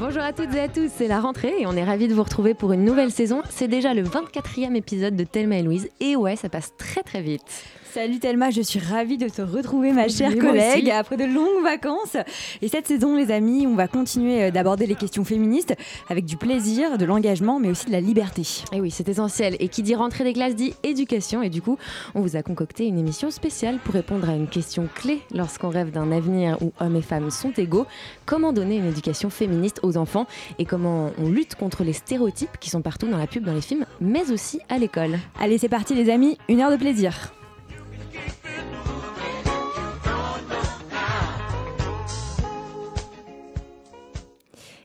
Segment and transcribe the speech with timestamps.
[0.00, 2.22] Bonjour à toutes et à tous, c'est la rentrée et on est ravis de vous
[2.22, 3.42] retrouver pour une nouvelle saison.
[3.50, 7.20] C'est déjà le 24e épisode de Thelma et Louise et ouais, ça passe très très
[7.20, 7.66] vite.
[7.92, 12.16] Salut Thelma, je suis ravie de te retrouver ma chère collègue après de longues vacances.
[12.62, 15.74] Et cette saison les amis, on va continuer euh, d'aborder les questions féministes
[16.08, 18.42] avec du plaisir, de l'engagement mais aussi de la liberté.
[18.72, 19.56] Et oui, c'est essentiel.
[19.58, 21.42] Et qui dit rentrée des classes dit éducation.
[21.42, 21.78] Et du coup,
[22.14, 25.90] on vous a concocté une émission spéciale pour répondre à une question clé lorsqu'on rêve
[25.90, 27.86] d'un avenir où hommes et femmes sont égaux.
[28.24, 30.26] Comment donner une éducation féministe aux enfants
[30.60, 33.60] et comment on lutte contre les stéréotypes qui sont partout dans la pub, dans les
[33.60, 35.18] films, mais aussi à l'école?
[35.40, 37.32] Allez c'est parti les amis, une heure de plaisir.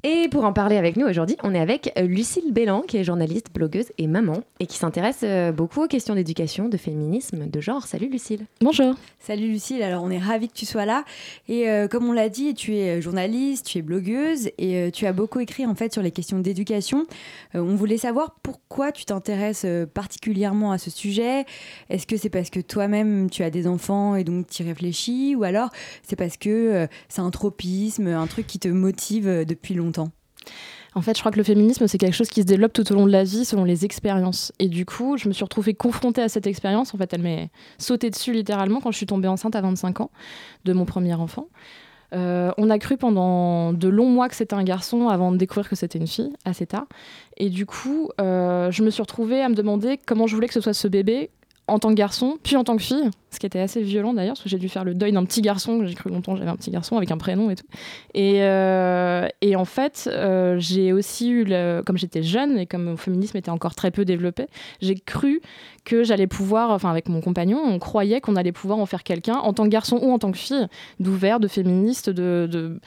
[0.07, 3.03] Et pour en parler avec nous aujourd'hui, on est avec euh, Lucille Bélan, qui est
[3.03, 7.59] journaliste, blogueuse et maman, et qui s'intéresse euh, beaucoup aux questions d'éducation, de féminisme, de
[7.59, 7.87] genre.
[7.87, 8.45] Salut Lucille.
[8.61, 8.93] Bonjour.
[9.25, 11.03] Salut Lucille, alors on est ravis que tu sois là.
[11.49, 15.07] Et euh, comme on l'a dit, tu es journaliste, tu es blogueuse et euh, tu
[15.07, 17.07] as beaucoup écrit en fait sur les questions d'éducation.
[17.55, 21.45] Euh, on voulait savoir pourquoi tu t'intéresses particulièrement à ce sujet.
[21.89, 25.35] Est-ce que c'est parce que toi-même tu as des enfants et donc tu y réfléchis
[25.35, 25.69] ou alors
[26.03, 29.94] c'est parce que euh, c'est un tropisme, un truc qui te motive depuis longtemps?
[30.95, 32.95] En fait, je crois que le féminisme, c'est quelque chose qui se développe tout au
[32.95, 34.53] long de la vie, selon les expériences.
[34.59, 36.93] Et du coup, je me suis retrouvée confrontée à cette expérience.
[36.93, 40.11] En fait, elle m'est sautée dessus littéralement quand je suis tombée enceinte à 25 ans
[40.63, 41.47] de mon premier enfant.
[42.13, 45.67] Euh, on a cru pendant de longs mois que c'était un garçon avant de découvrir
[45.67, 46.85] que c'était une fille, assez tard.
[47.35, 50.53] Et du coup, euh, je me suis retrouvée à me demander comment je voulais que
[50.53, 51.29] ce soit ce bébé
[51.67, 54.33] en tant que garçon, puis en tant que fille, ce qui était assez violent d'ailleurs,
[54.33, 56.55] parce que j'ai dû faire le deuil d'un petit garçon, j'ai cru longtemps j'avais un
[56.55, 57.65] petit garçon avec un prénom et tout.
[58.13, 61.45] Et, euh, en fait, euh, j'ai aussi eu,
[61.85, 64.47] comme j'étais jeune et comme mon féminisme était encore très peu développé,
[64.81, 65.41] j'ai cru
[65.85, 69.35] que j'allais pouvoir, enfin avec mon compagnon, on croyait qu'on allait pouvoir en faire quelqu'un,
[69.35, 70.67] en tant que garçon ou en tant que fille,
[70.99, 72.79] d'ouvert, de féministe, de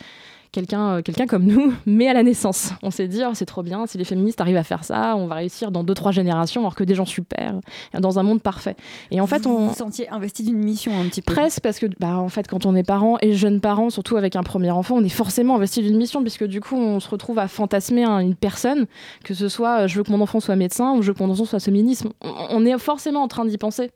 [0.53, 2.73] quelqu'un euh, quelqu'un comme nous, mais à la naissance.
[2.83, 5.27] On s'est dit, oh, c'est trop bien, si les féministes arrivent à faire ça, on
[5.27, 7.55] va réussir dans deux, trois générations, alors que des gens super,
[7.99, 8.77] dans un monde parfait.
[9.11, 9.67] Et en fait, vous on...
[9.69, 11.33] vous sentiez investi d'une mission un petit peu.
[11.35, 14.37] Presque parce que, bah, en fait, quand on est parent et jeune parent, surtout avec
[14.37, 17.39] un premier enfant, on est forcément investi d'une mission, puisque du coup, on se retrouve
[17.39, 18.87] à fantasmer un- une personne,
[19.25, 21.23] que ce soit euh, je veux que mon enfant soit médecin ou je veux que
[21.23, 22.07] mon enfant soit féministe.
[22.23, 23.91] On, on est forcément en train d'y penser.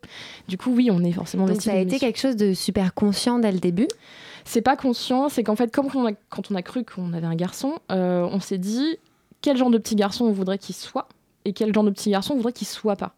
[0.47, 1.69] Du coup, oui, on est forcément Donc investi.
[1.69, 1.99] ça a été mission.
[2.07, 3.87] quelque chose de super conscient dès le début?
[4.45, 5.89] C'est pas conscient, c'est qu'en fait, comme
[6.29, 8.97] quand on a cru qu'on avait un garçon, euh, on s'est dit
[9.41, 11.07] quel genre de petit garçon on voudrait qu'il soit
[11.45, 13.13] et quel genre de petit garçon on voudrait qu'il soit pas.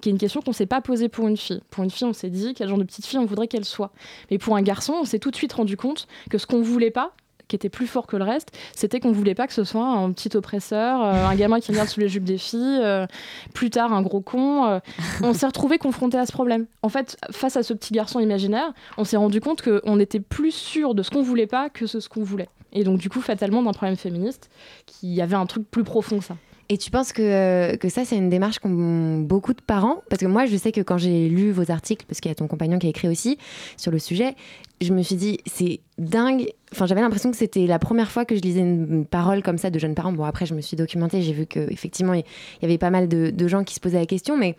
[0.00, 1.60] Qui est une question qu'on s'est pas posée pour une fille.
[1.70, 3.90] Pour une fille, on s'est dit quel genre de petite fille on voudrait qu'elle soit.
[4.30, 6.92] Mais pour un garçon, on s'est tout de suite rendu compte que ce qu'on voulait
[6.92, 7.12] pas,
[7.48, 10.12] qui était plus fort que le reste, c'était qu'on voulait pas que ce soit un
[10.12, 13.06] petit oppresseur, euh, un gamin qui regarde sous les jupes des filles, euh,
[13.54, 14.66] plus tard un gros con.
[14.66, 14.80] euh.
[15.22, 16.66] on s'est retrouvé confronté à ce problème.
[16.82, 20.52] En fait, face à ce petit garçon imaginaire, on s'est rendu compte qu'on était plus
[20.52, 22.48] sûr de ce qu'on voulait pas que ce, ce qu'on voulait.
[22.72, 24.50] Et donc, du coup, fatalement, d'un problème féministe,
[24.86, 26.36] qui avait un truc plus profond que ça.
[26.70, 30.02] Et tu penses que, euh, que ça, c'est une démarche qu'ont beaucoup de parents?
[30.10, 32.34] Parce que moi, je sais que quand j'ai lu vos articles, parce qu'il y a
[32.34, 33.38] ton compagnon qui a écrit aussi
[33.78, 34.34] sur le sujet,
[34.82, 36.46] je me suis dit, c'est dingue.
[36.72, 39.70] Enfin, j'avais l'impression que c'était la première fois que je lisais une, parole comme ça
[39.70, 40.12] de jeunes parents.
[40.12, 42.24] Bon, après, je me suis documentée, j'ai vu qu'effectivement, il
[42.60, 44.54] y avait pas mal de, de gens qui se posaient la question, mais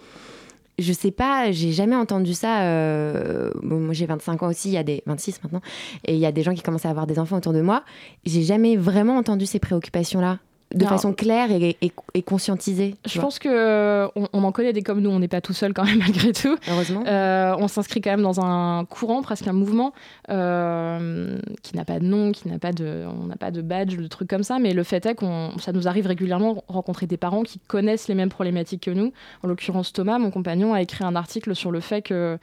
[0.79, 2.63] je sais pas, j'ai jamais entendu ça.
[2.63, 5.61] euh, bon, moi, j'ai 25 ans aussi, il y a des 26 maintenant,
[6.05, 7.83] et il y a des gens qui commencent à avoir des enfants autour de moi.
[8.25, 10.39] J'ai jamais vraiment entendu ces préoccupations-là
[10.75, 10.89] de Non.
[10.89, 12.95] façon claire et, et, et conscientisée.
[13.05, 13.23] Je vois.
[13.23, 15.73] pense que euh, on, on en connaît des comme nous, on n'est pas tout seul
[15.73, 16.55] quand même malgré tout.
[16.69, 17.03] Heureusement.
[17.07, 19.93] Euh, on s'inscrit quand même dans un courant, presque un mouvement,
[20.29, 23.97] euh, qui n'a pas de nom, qui n'a pas de, on n'a pas de badge,
[23.97, 24.59] de trucs comme ça.
[24.59, 28.07] Mais le fait est qu'on, ça nous arrive régulièrement de rencontrer des parents qui connaissent
[28.07, 29.11] les mêmes problématiques que nous.
[29.43, 32.37] En l'occurrence, Thomas, mon compagnon, a écrit un article sur le fait que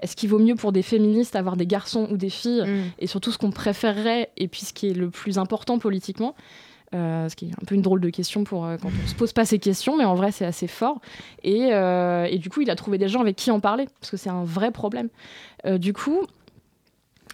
[0.00, 2.82] est-ce qu'il vaut mieux pour des féministes avoir des garçons ou des filles, Mm.
[2.98, 6.34] et surtout ce qu'on préférerait, et puis ce qui est le plus important politiquement.
[6.92, 9.14] Euh, ce qui est un peu une drôle de question pour euh, quand on se
[9.14, 11.00] pose pas ces questions, mais en vrai c'est assez fort.
[11.44, 14.10] Et, euh, et du coup, il a trouvé des gens avec qui en parler, parce
[14.10, 15.08] que c'est un vrai problème.
[15.78, 16.26] Du coup,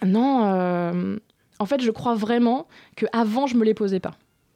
[0.05, 1.17] non,
[1.59, 4.13] en fait, je crois vraiment que avant je me les posais pas,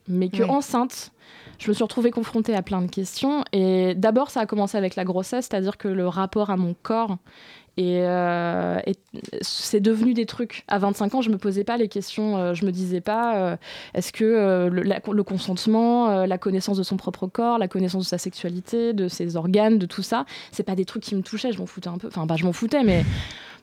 [0.07, 0.49] mais que Ouais.
[0.49, 1.11] enceinte,
[1.57, 3.43] je me suis retrouvée confrontée à plein de questions.
[3.53, 7.17] Et d'abord, ça a commencé avec la grossesse, c'est-à-dire que le rapport à mon corps
[7.77, 8.95] et, euh, et
[9.41, 10.63] c'est devenu des trucs.
[10.67, 12.37] À 25 ans, je me posais pas les questions.
[12.37, 13.57] euh, je me disais pas euh,
[13.93, 18.93] est-ce que le, consentement, la connaissance de son propre corps, la connaissance de sa sexualité,
[18.93, 21.51] de ses organes, de tout ça, c'est pas des trucs qui me touchaient.
[21.51, 22.07] Je m'en foutais un peu.
[22.07, 23.05] Enfin, pas je m'en foutais, mais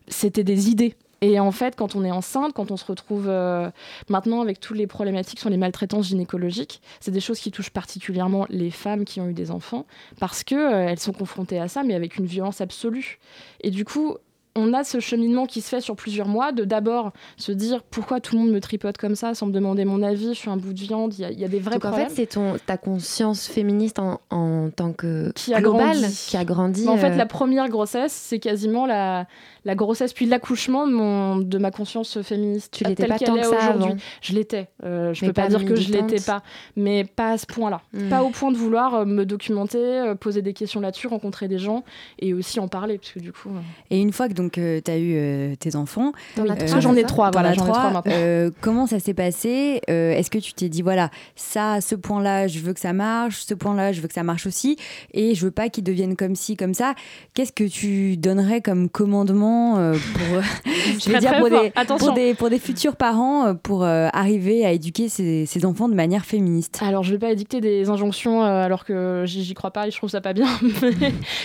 [0.08, 0.94] c'était des idées.
[1.20, 3.70] Et en fait, quand on est enceinte, quand on se retrouve euh,
[4.08, 8.46] maintenant avec toutes les problématiques sur les maltraitances gynécologiques, c'est des choses qui touchent particulièrement
[8.50, 9.86] les femmes qui ont eu des enfants
[10.20, 13.18] parce que euh, elles sont confrontées à ça, mais avec une violence absolue.
[13.62, 14.16] Et du coup,
[14.60, 18.20] on a ce cheminement qui se fait sur plusieurs mois de d'abord se dire pourquoi
[18.20, 20.56] tout le monde me tripote comme ça sans me demander mon avis, je suis un
[20.56, 22.08] bout de viande, il y, a- il y a des vrais Donc en problèmes.
[22.10, 26.25] fait, c'est ton ta conscience féministe en, en tant que Qui a globale grandi.
[26.28, 26.82] qui a grandi.
[26.84, 29.26] Mais en fait, euh, la première grossesse, c'est quasiment la,
[29.64, 32.75] la grossesse puis l'accouchement de, mon- de ma conscience féministe.
[32.76, 33.96] Tu l'étais pas tant que ça avant.
[34.20, 34.69] Je l'étais.
[34.84, 36.43] Euh, je Mais peux pas, pas dire que je l'étais pas,
[36.76, 37.81] mais pas à ce point-là.
[37.93, 38.08] Hmm.
[38.08, 41.84] Pas au point de vouloir euh, me documenter, poser des questions là-dessus, rencontrer des gens
[42.19, 43.49] et aussi en parler, parce que du coup.
[43.50, 46.42] euh, Et une fois que donc tu as eu euh, tes enfants, que
[46.80, 48.12] j'en ai trois, T'en voilà, as j'en ai trois, trois maintenant.
[48.14, 52.46] euh, comment ça s'est passé Euh, Est-ce que tu t'es dit voilà ça ce point-là
[52.46, 54.76] je veux que ça marche, ce point-là je veux que ça marche aussi
[55.14, 56.94] et je veux pas qu'ils deviennent comme ci comme ça.
[57.34, 61.62] Qu'est-ce que tu donnerais comme commandement euh, pour je Très, vais dire très pour fort.
[61.62, 62.06] des, Attention.
[62.06, 65.88] pour des pour des futurs parents euh, pour euh, arriver à éduquer ces, ces enfants
[65.88, 66.78] de manière féministe?
[66.82, 69.96] Alors, je vais pas édicter des injonctions euh, alors que j'y crois pas et je
[69.96, 70.46] trouve ça pas bien.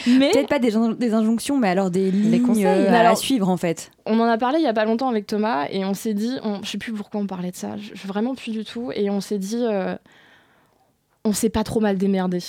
[0.07, 2.63] mais- Peut-être pas des, in- des injonctions mais alors des lignes conseils.
[2.93, 3.91] Mais à alors- suivre en fait.
[4.05, 6.37] on en a parlé il y a pas longtemps avec Thomas et on s'est dit,
[6.43, 9.09] on, je sais plus pourquoi on parlait de ça, je- vraiment plus du tout, et
[9.09, 9.95] on s'est dit, euh,
[11.25, 12.39] on s'est pas trop mal démerdé.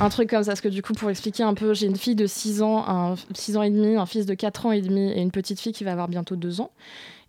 [0.00, 2.16] Un truc comme ça, parce que du coup, pour expliquer un peu, j'ai une fille
[2.16, 5.12] de 6 ans, un 6 ans et demi, un fils de 4 ans et demi
[5.12, 6.70] et une petite fille qui va avoir bientôt 2 ans.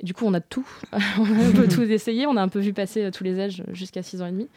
[0.01, 0.67] Et du coup, on a tout.
[0.93, 2.27] on a un peu tout essayé.
[2.27, 4.47] On a un peu vu passer euh, tous les âges jusqu'à 6 ans et demi.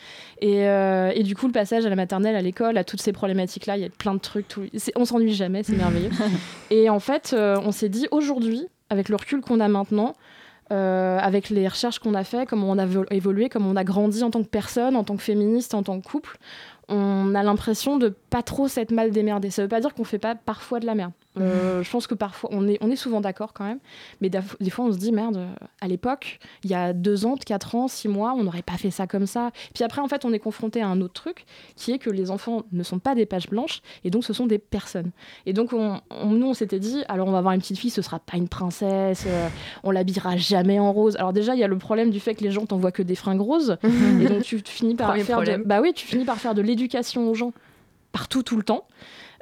[0.40, 3.12] Et, euh, et du coup, le passage à la maternelle, à l'école, à toutes ces
[3.12, 4.48] problématiques-là, il y a plein de trucs.
[4.48, 4.66] Tout...
[4.96, 6.10] On s'ennuie jamais, c'est merveilleux.
[6.70, 10.14] et en fait, euh, on s'est dit, aujourd'hui, avec le recul qu'on a maintenant,
[10.70, 13.84] euh, avec les recherches qu'on a fait, comment on a vo- évolué, comment on a
[13.84, 16.36] grandi en tant que personne, en tant que féministe, en tant que couple,
[16.88, 19.50] on a l'impression de pas trop s'être mal démerdé.
[19.50, 21.12] Ça veut pas dire qu'on fait pas parfois de la merde.
[21.38, 23.78] Euh, je pense que parfois, on est, on est souvent d'accord quand même,
[24.20, 25.46] mais des fois on se dit merde, euh,
[25.80, 28.90] à l'époque, il y a deux ans, quatre ans, six mois, on n'aurait pas fait
[28.90, 29.52] ça comme ça.
[29.72, 31.44] Puis après, en fait, on est confronté à un autre truc
[31.76, 34.46] qui est que les enfants ne sont pas des pages blanches et donc ce sont
[34.46, 35.10] des personnes.
[35.46, 37.90] Et donc, on, on- nous, on s'était dit, alors on va avoir une petite fille,
[37.90, 39.48] ce sera pas une princesse, euh,
[39.84, 41.14] on l'habillera jamais en rose.
[41.16, 43.14] Alors déjà, il y a le problème du fait que les gens t'envoient que des
[43.14, 46.24] fringues roses, et donc tu, tu finis par Premier faire de, bah oui, tu finis
[46.24, 47.52] par faire de l'éducation aux gens
[48.10, 48.86] partout tout le temps.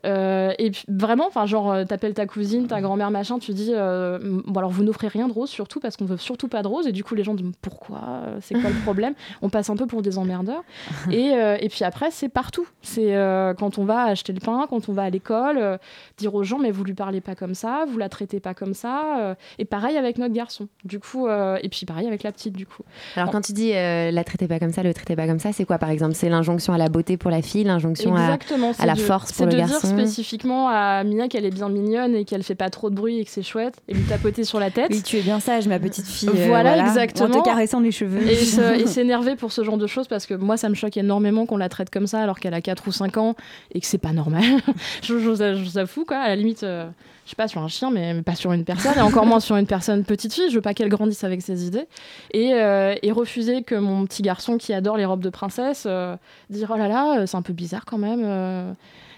[0.04, 3.72] Euh, et puis vraiment, enfin genre euh, t'appelles ta cousine, ta grand-mère machin, tu dis
[3.74, 6.68] euh, bon alors vous n'offrez rien de rose surtout parce qu'on veut surtout pas de
[6.68, 8.00] rose et du coup les gens disent pourquoi
[8.40, 9.14] c'est quoi le problème?
[9.42, 10.62] On passe un peu pour des emmerdeurs
[11.10, 12.66] et, euh, et puis après c'est partout.
[12.82, 13.14] C'est
[13.58, 15.78] quand on va acheter le pain, quand on va à l'école,
[16.18, 18.74] dire aux gens mais vous lui parlez pas comme ça, vous la traitez pas comme
[18.74, 20.68] ça et pareil avec notre garçon.
[20.84, 22.82] Du coup et puis pareil avec la petite du coup.
[23.16, 25.64] Alors quand tu dis la traitez pas comme ça, le traitez pas comme ça, c'est
[25.64, 26.14] quoi par exemple?
[26.14, 28.38] C'est l'injonction à la beauté pour la fille, l'injonction à
[28.86, 29.85] la force pour le garçon.
[29.86, 33.18] Dire spécifiquement à Mia qu'elle est bien mignonne et qu'elle fait pas trop de bruit
[33.18, 34.88] et que c'est chouette et lui tapoter sur la tête.
[34.90, 36.28] Oui, tu es bien sage, ma petite fille.
[36.28, 37.28] euh, Voilà, exactement.
[37.28, 38.22] En te caressant les cheveux.
[38.28, 41.56] Et s'énerver pour ce genre de choses parce que moi ça me choque énormément qu'on
[41.56, 43.34] la traite comme ça alors qu'elle a 4 ou 5 ans
[43.72, 44.42] et que c'est pas normal.
[45.02, 46.16] je, je, je, ça quoi.
[46.18, 46.86] À la limite, euh,
[47.24, 49.40] je sais pas sur un chien mais mais pas sur une personne et encore moins
[49.40, 50.48] sur une personne petite fille.
[50.50, 51.86] Je veux pas qu'elle grandisse avec ses idées
[52.32, 55.86] et, euh, et refuser que mon petit garçon qui adore les robes de princesse
[56.50, 58.24] dire oh là là c'est un peu bizarre quand même.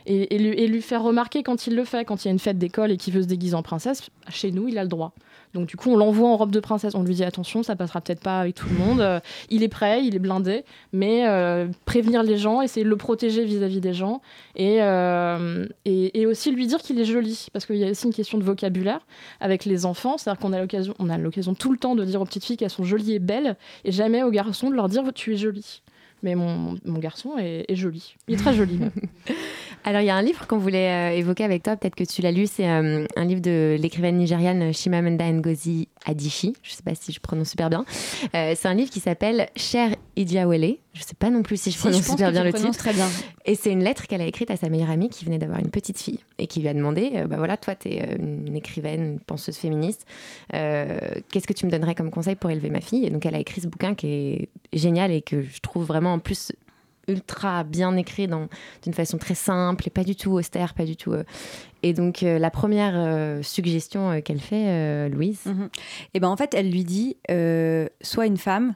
[0.08, 2.90] Et, lui, faire remarquer quand il le fait, quand il y a une fête d'école
[2.90, 5.12] et qu'il veut se déguiser en princesse, chez nous, il a le droit.
[5.54, 6.94] Donc du coup, on l'envoie en robe de princesse.
[6.94, 9.00] On lui dit attention, ça passera peut-être pas avec tout le monde.
[9.00, 12.96] Euh, il est prêt, il est blindé, mais euh, prévenir les gens, essayer de le
[12.96, 14.20] protéger vis-à-vis des gens,
[14.56, 18.12] et, euh, et aussi lui dire qu'il est joli, parce qu'il y a aussi une
[18.12, 19.00] question de vocabulaire
[19.40, 20.18] avec les enfants.
[20.18, 22.56] C'est-à-dire qu'on a l'occasion, on a l'occasion tout le temps de dire aux petites filles
[22.56, 25.82] qu'elles sont jolies et belles, et jamais aux garçons de leur dire tu es jolie.
[26.22, 28.16] Mais mon, mon garçon est, joli.
[28.26, 28.80] Il est très joli.
[29.84, 32.20] Alors, il y a un livre qu'on voulait euh, évoquer avec toi, peut-être que tu
[32.20, 36.82] l'as lu, c'est euh, un livre de l'écrivaine nigériane Chimamanda Ngozi Adichie, je ne sais
[36.82, 37.84] pas si je prononce super bien.
[38.34, 41.70] Euh, c'est un livre qui s'appelle Cher Idiawele, je ne sais pas non plus si
[41.70, 42.76] je prononce super bien le titre.
[42.76, 43.08] très bien.
[43.44, 45.70] Et c'est une lettre qu'elle a écrite à sa meilleure amie qui venait d'avoir une
[45.70, 49.04] petite fille et qui lui a demandé euh, bah voilà, toi, tu es une écrivaine,
[49.12, 50.04] une penseuse féministe.
[50.54, 50.98] euh,
[51.30, 53.06] Qu'est-ce que tu me donnerais comme conseil pour élever ma fille?
[53.06, 56.14] Et donc, elle a écrit ce bouquin qui est génial et que je trouve vraiment
[56.14, 56.52] en plus
[57.06, 61.12] ultra bien écrit d'une façon très simple et pas du tout austère, pas du tout.
[61.12, 61.24] euh.
[61.82, 65.44] Et donc, euh, la première euh, suggestion euh, qu'elle fait, euh, Louise,
[66.12, 68.74] Et ben en fait, elle lui dit euh, sois une femme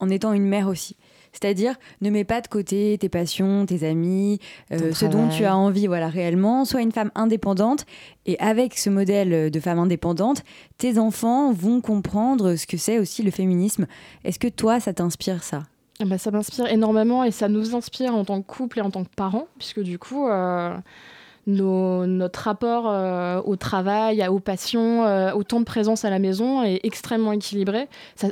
[0.00, 0.96] en étant une mère aussi.
[1.34, 4.38] C'est-à-dire, ne mets pas de côté tes passions, tes amis,
[4.72, 6.64] euh, ce dont tu as envie, voilà, réellement.
[6.64, 7.84] Sois une femme indépendante.
[8.24, 10.42] Et avec ce modèle de femme indépendante,
[10.78, 13.86] tes enfants vont comprendre ce que c'est aussi le féminisme.
[14.24, 15.64] Est-ce que toi, ça t'inspire ça?
[16.00, 18.90] Ah bah, ça m'inspire énormément et ça nous inspire en tant que couple et en
[18.90, 20.74] tant que parents, puisque du coup, euh,
[21.46, 26.10] nos- notre rapport euh, au travail, à- aux passions, euh, au temps de présence à
[26.10, 27.88] la maison est extrêmement équilibré.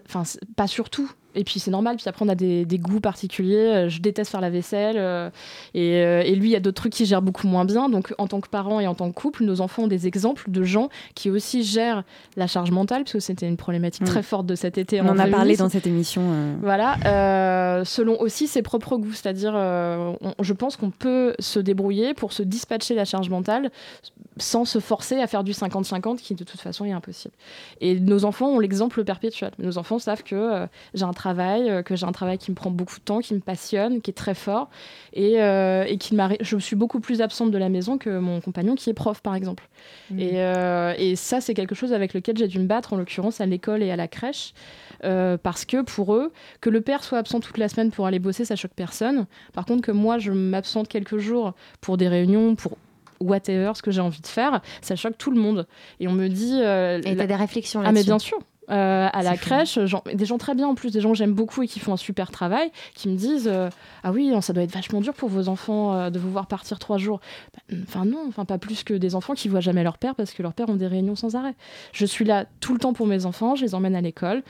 [0.09, 0.23] Enfin,
[0.57, 1.11] pas surtout.
[1.35, 3.57] Et puis c'est normal, puis après on a des, des goûts particuliers.
[3.57, 4.97] Euh, Je déteste faire la vaisselle.
[4.99, 5.31] euh,
[5.75, 7.89] et, euh, et lui, il y a d'autres trucs qui gèrent beaucoup moins bien.
[7.89, 10.51] Donc en tant que parents et en tant que couple, nos enfants ont des exemples
[10.51, 12.03] de gens qui aussi gèrent
[12.37, 14.07] la charge mentale, parce que c'était une problématique Mm.
[14.07, 15.01] très forte de cet été.
[15.01, 16.23] On en a parlé dans cette émission.
[16.33, 16.55] euh.
[16.63, 19.13] Voilà, euh, selon aussi ses propres goûts.
[19.13, 23.71] C'est-à-dire, je pense qu'on peut se débrouiller pour se dispatcher la charge mentale
[24.39, 27.35] sans se forcer à faire du 50-50, qui de toute façon est impossible.
[27.81, 29.51] Et nos enfants ont l'exemple perpétuel.
[29.59, 32.71] Nos enfants savent que j'ai un travail, euh, que j'ai un travail qui me prend
[32.71, 34.69] beaucoup de temps, qui me passionne, qui est très fort,
[35.13, 36.39] et, euh, et m'arrive.
[36.41, 39.35] Je suis beaucoup plus absente de la maison que mon compagnon qui est prof, par
[39.35, 39.65] exemple.
[40.19, 43.41] Et, euh, et ça, c'est quelque chose avec lequel j'ai dû me battre, en l'occurrence
[43.41, 44.53] à l'école et à la crèche,
[45.43, 48.45] parce que pour eux, que le père soit absent toute la semaine pour aller bosser,
[48.45, 49.27] ça choque personne.
[49.53, 52.77] Par contre, que moi, je m'absente quelques jours pour des réunions, pour
[53.21, 55.67] whatever, ce que j'ai envie de faire, ça choque tout le monde.
[56.01, 56.59] Et on me dit...
[56.61, 58.39] euh, Et la- t'as des réflexions ah mais là-dessus bien sûr.
[58.73, 59.45] Euh, à la fou.
[59.45, 59.79] crèche,
[60.15, 61.99] des gens très bien en plus, des gens que j'aime beaucoup et qui font un
[61.99, 63.69] super travail, qui me disent euh,
[64.03, 66.47] ah oui non, ça doit être vachement dur pour vos enfants euh, de vous voir
[66.47, 67.21] partir trois jours.
[67.55, 70.33] Bah, Enfin non, enfin pas plus que des enfants qui voient jamais leur père parce
[70.33, 71.55] que leurs pères ont des réunions sans arrêt.
[71.93, 74.43] Je suis là tout le temps pour mes enfants, je les emmène à l'école.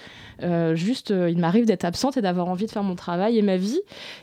[0.75, 3.81] Juste, il m'arrive d'être absente et d'avoir envie de faire mon travail et ma vie,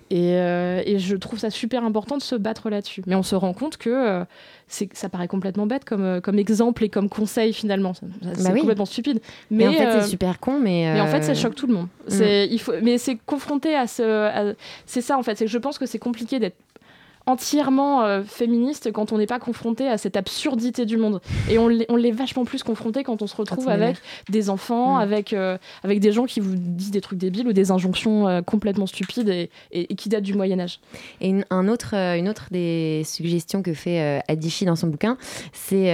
[0.09, 3.03] et, et je trouve ça super important de se battre là-dessus.
[3.07, 4.25] Mais on se rend compte que
[4.69, 7.93] ça paraît complètement bête comme, euh, comme exemple et comme conseil finalement.
[7.93, 8.05] C'est
[8.43, 8.61] Bah oui.
[8.61, 9.19] complètement stupide.
[9.49, 10.91] Mais, en fait, euh, c'est super con, mais.
[10.93, 11.87] mais en fait, euh, ça choque tout le monde.
[12.07, 14.53] C'est, il faut, mais c'est confronté à ce.
[14.85, 15.37] c'est ça, en fait.
[15.37, 16.57] C'est que je pense que c'est compliqué d'être
[17.29, 21.21] entièrement euh, féministe quand on n'est pas confronté à cette absurdité du monde.
[21.49, 23.97] Et on l'est, vachement plus confronté quand on se retrouve avec
[24.29, 24.99] des enfants, Mm.
[25.01, 28.41] avec, euh, avec des gens qui vous disent des trucs débiles ou des injonctions euh,
[28.41, 30.79] complètement stupides et, et- et qui datent du Moyen-Âge.
[31.21, 35.17] Et une, un autre, une autre des suggestions que fait Adichie dans son bouquin,
[35.53, 35.89] c'est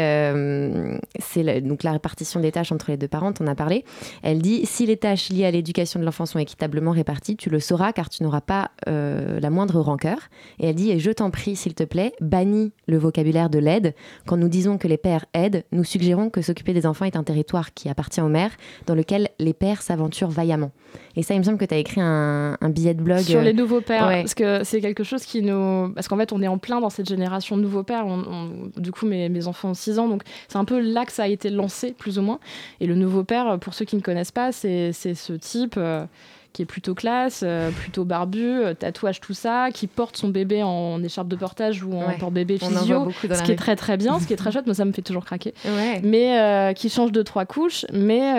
[1.20, 3.84] c'est la- donc la répartition des tâches entre les deux parents, on a parlé.
[4.24, 7.60] Elle dit si les tâches liées à l'éducation de l'enfant sont équitablement réparties, tu le
[7.60, 10.18] sauras car tu n'auras pas la moindre rancœur.
[10.60, 13.94] Et elle dit et je t'en prie, s'il te plaît, bannis le vocabulaire de l'aide.
[14.26, 17.24] Quand nous disons que les pères aident, nous suggérons que s'occuper des enfants est un
[17.24, 18.52] territoire qui appartient aux mères,
[18.86, 20.72] dans lequel les pères s'aventurent vaillamment.
[21.16, 23.20] Et ça, il me semble que tu as écrit un, un billet de blog.
[23.20, 24.22] sur euh, les nouveaux pères ouais.
[24.22, 26.90] parce que c'est quelque chose qui nous parce qu'en fait on est en plein dans
[26.90, 28.24] cette génération de nouveaux pères On-
[28.76, 31.12] on- du coup mes, mes enfants ont 6 ans donc c'est un peu là que
[31.12, 32.40] ça a été lancé plus ou moins
[32.80, 36.06] et le nouveau père pour ceux qui ne connaissent pas c'est c'est ce type euh,
[36.56, 40.64] qui est plutôt classe, euh, plutôt barbu, euh, tatouage, tout ça, qui porte son bébé
[40.64, 42.18] en écharpe de portage ou en Ouais.
[42.18, 44.86] porte-bébé physio, ce qui est très très bien, ce qui est très chouette, moi ça
[44.86, 45.54] me fait toujours craquer.
[45.66, 46.00] Ouais.
[46.04, 48.34] mais euh, qui change de trois couches, mais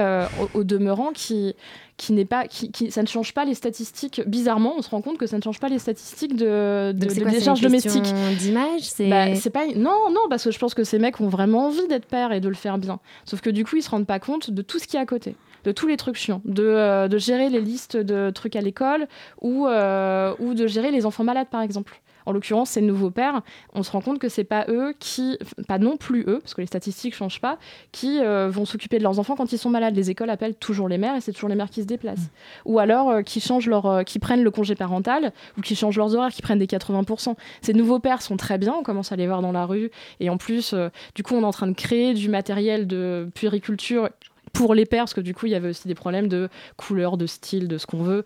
[0.54, 1.54] au, au demeurant qui
[1.98, 4.20] qui n'est pas qui, qui- ça ne change pas les statistiques.
[4.26, 7.20] Bizarrement on se rend compte que ça ne change pas les statistiques de, de, de
[7.22, 8.02] quoi, décharge une domestique.
[8.02, 11.20] question d'image c'est bah, c'est pas non non parce que je pense que ces mecs
[11.22, 12.98] ont vraiment envie d'être pères et de le faire bien.
[13.24, 15.06] Sauf que du coup ils se rendent pas compte de tout ce qui est à
[15.06, 18.60] côté de tous les trucs chiants de, euh, de gérer les listes de trucs à
[18.60, 19.08] l'école
[19.40, 23.40] ou euh, ou de gérer les enfants malades par exemple en l'occurrence, ces nouveaux pères,
[23.72, 26.60] on se rend compte que c'est pas eux qui, pas non plus eux, parce que
[26.60, 27.58] les statistiques changent pas,
[27.92, 29.94] qui euh, vont s'occuper de leurs enfants quand ils sont malades.
[29.94, 32.30] Les écoles appellent toujours les mères et c'est toujours les mères qui se déplacent.
[32.64, 35.96] Ou alors euh, qui changent leur, euh, qui prennent le congé parental ou qui changent
[35.96, 37.36] leurs horaires, qui prennent des 80%.
[37.62, 40.28] Ces nouveaux pères sont très bien, on commence à les voir dans la rue et
[40.28, 40.74] en plus,
[41.14, 44.08] du coup, on est en train de créer du matériel de puériculture
[44.56, 47.16] pour les pères, parce que du coup, il y avait aussi des problèmes de couleur,
[47.16, 48.24] de style, de ce qu'on veut.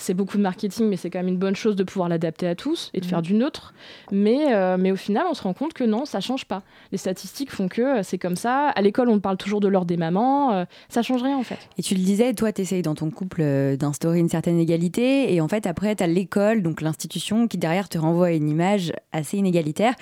[0.00, 2.54] C'est beaucoup de marketing, mais c'est quand même une bonne chose de pouvoir l'adapter à
[2.54, 3.74] tous et de faire du neutre.
[4.10, 6.62] Mais, euh, mais au final, on se rend compte que non, ça change pas.
[6.90, 8.68] Les statistiques font que euh, c'est comme ça.
[8.68, 10.54] À l'école, on parle toujours de l'heure des mamans.
[10.54, 11.58] euh, ça change rien en fait.
[11.76, 15.34] Et tu le disais, toi, tu essayes dans ton couple euh, d'instaurer une certaine égalité.
[15.34, 18.48] Et en fait, après, tu as l'école, donc l'institution, qui derrière te renvoie à une
[18.48, 19.94] image assez inégalitaire.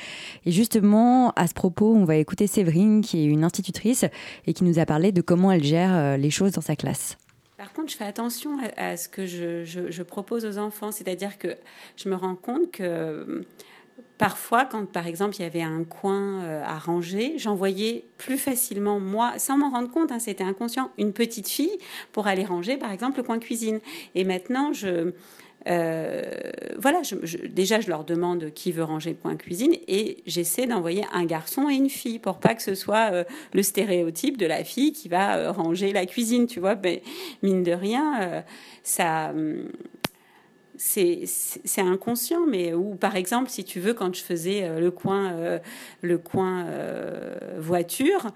[0.47, 4.05] Et justement, à ce propos, on va écouter Séverine, qui est une institutrice
[4.47, 7.17] et qui nous a parlé de comment elle gère les choses dans sa classe.
[7.59, 11.57] Par contre, je fais attention à, ce que je, propose aux enfants, c'est-à-dire que
[11.97, 13.45] je me rends compte que
[14.17, 19.01] parfois, quand par exemple il y avait un coin euh, à ranger, j'envoyais plus facilement,
[19.01, 21.77] moi, sans m'en rendre compte, hein, c'était inconscient, une petite fille
[22.13, 23.81] pour aller ranger par exemple le coin cuisine.
[24.15, 25.13] Et maintenant, je.
[25.67, 26.23] Euh,
[26.79, 31.05] voilà, je- déjà je leur demande qui veut ranger le coin cuisine et j'essaie d'envoyer
[31.13, 34.65] un garçon et une fille pour pas que ce soit euh, le stéréotype de la
[34.65, 36.77] fille qui va euh, ranger la cuisine, tu vois.
[36.77, 37.03] Mais
[37.43, 38.45] mine de rien,
[38.83, 39.31] ça.
[39.31, 39.69] hum,
[40.77, 41.25] c'est
[41.79, 45.59] inconscient, mais ou par exemple, si tu veux, quand je faisais le coin,
[46.03, 46.67] le coin
[47.59, 48.27] voiture,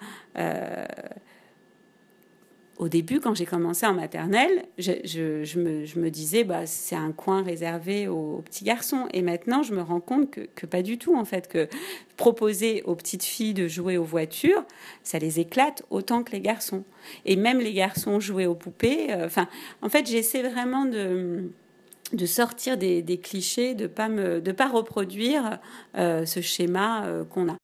[2.79, 8.09] au début, quand j'ai commencé en maternelle, je, me, disais, bah, c'est un coin réservé
[8.09, 9.07] aux, petits garçons.
[9.13, 11.69] Et maintenant, je me rends compte que, pas du tout, en fait, que
[12.17, 14.65] proposer aux petites filles de jouer aux voitures,
[15.03, 16.85] ça les éclate autant que les garçons.
[17.25, 19.15] Et même les garçons jouer aux poupées.
[19.15, 19.49] Enfin,
[19.83, 24.09] en fait, j'essaie vraiment de sortir des, clichés, de pas
[24.57, 25.59] pas reproduire
[25.97, 27.62] euh, ce schéma euh, qu'on a.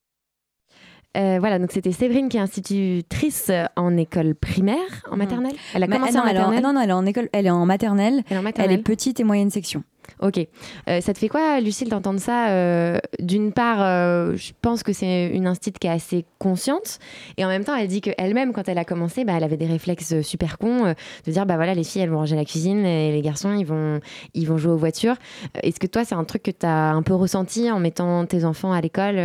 [1.19, 4.77] Euh, voilà, donc c'était Séverine qui est institutrice en école primaire,
[5.11, 5.19] en mmh.
[5.19, 5.55] maternelle.
[5.75, 6.63] Elle a commencé en maternelle.
[6.63, 8.23] non, non, elle est en école, elle est en maternelle.
[8.29, 8.73] Elle est, en maternelle.
[8.73, 9.83] Elle est petite et moyenne section.
[10.21, 10.47] Ok.
[10.89, 14.93] Euh, ça te fait quoi, Lucille, d'entendre ça euh, D'une part, euh, je pense que
[14.93, 16.99] c'est une instite qui est assez consciente.
[17.37, 19.67] Et en même temps, elle dit qu'elle-même, quand elle a commencé, bah, elle avait des
[19.67, 20.95] réflexes super cons
[21.27, 23.67] de dire bah voilà, les filles, elles vont ranger la cuisine et les garçons, ils
[23.67, 24.01] vont,
[24.35, 25.17] ils vont jouer aux voitures.
[25.63, 28.45] Est-ce que toi, c'est un truc que tu as un peu ressenti en mettant tes
[28.45, 29.17] enfants à l'école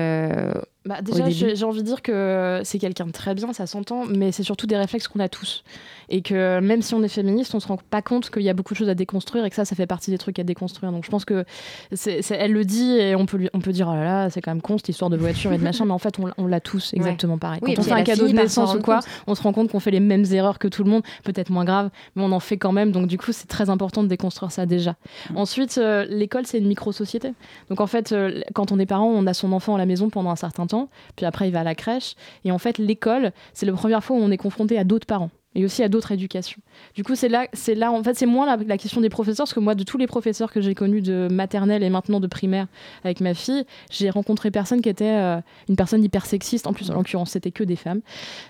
[0.86, 4.34] bah, déjà, j'ai envie de dire que c'est quelqu'un de très bien, ça s'entend, mais
[4.34, 5.64] c'est surtout des réflexes qu'on a tous.
[6.10, 8.54] Et que même si on est féministe, on se rend pas compte qu'il y a
[8.54, 10.92] beaucoup de choses à déconstruire et que ça, ça fait partie des trucs à déconstruire.
[10.92, 11.46] Donc je pense que
[11.94, 14.42] c'est, elle le dit et on peut, lui, on peut dire oh là là, c'est
[14.42, 16.60] quand même con cette histoire de voiture et de machin, mais en fait, on, l'a
[16.60, 17.62] tous exactement pareil.
[17.62, 19.92] Quand on fait un cadeau de naissance ou quoi, on se rend compte qu'on fait
[19.92, 22.74] les mêmes erreurs que tout le monde, peut-être moins grave, mais on en fait quand
[22.74, 22.92] même.
[22.92, 24.96] Donc du coup, c'est très important de déconstruire ça déjà.
[25.30, 25.38] Mm.
[25.38, 27.34] Ensuite, euh, l'école, c'est une micro-société.
[27.70, 30.10] Donc en fait, euh, quand on est parent, on a son enfant à la maison
[30.10, 30.73] pendant un certain temps
[31.16, 32.16] puis après il va à la crèche.
[32.44, 35.32] Et en fait, l'école, c'est la première fois où on est confronté à d'autres parents
[35.56, 36.62] et aussi à d'autres éducations.
[36.96, 39.54] Du coup, c'est là, c'est là, en fait, c'est moins la, question des professeurs, parce
[39.54, 42.68] que moi, de tous les professeurs que j'ai connus de maternelle et maintenant de primaire
[43.04, 46.68] avec ma fille, j'ai rencontré personne qui était euh, une personne hyper sexiste.
[46.68, 48.02] En plus, en l'occurrence, c'était que des femmes.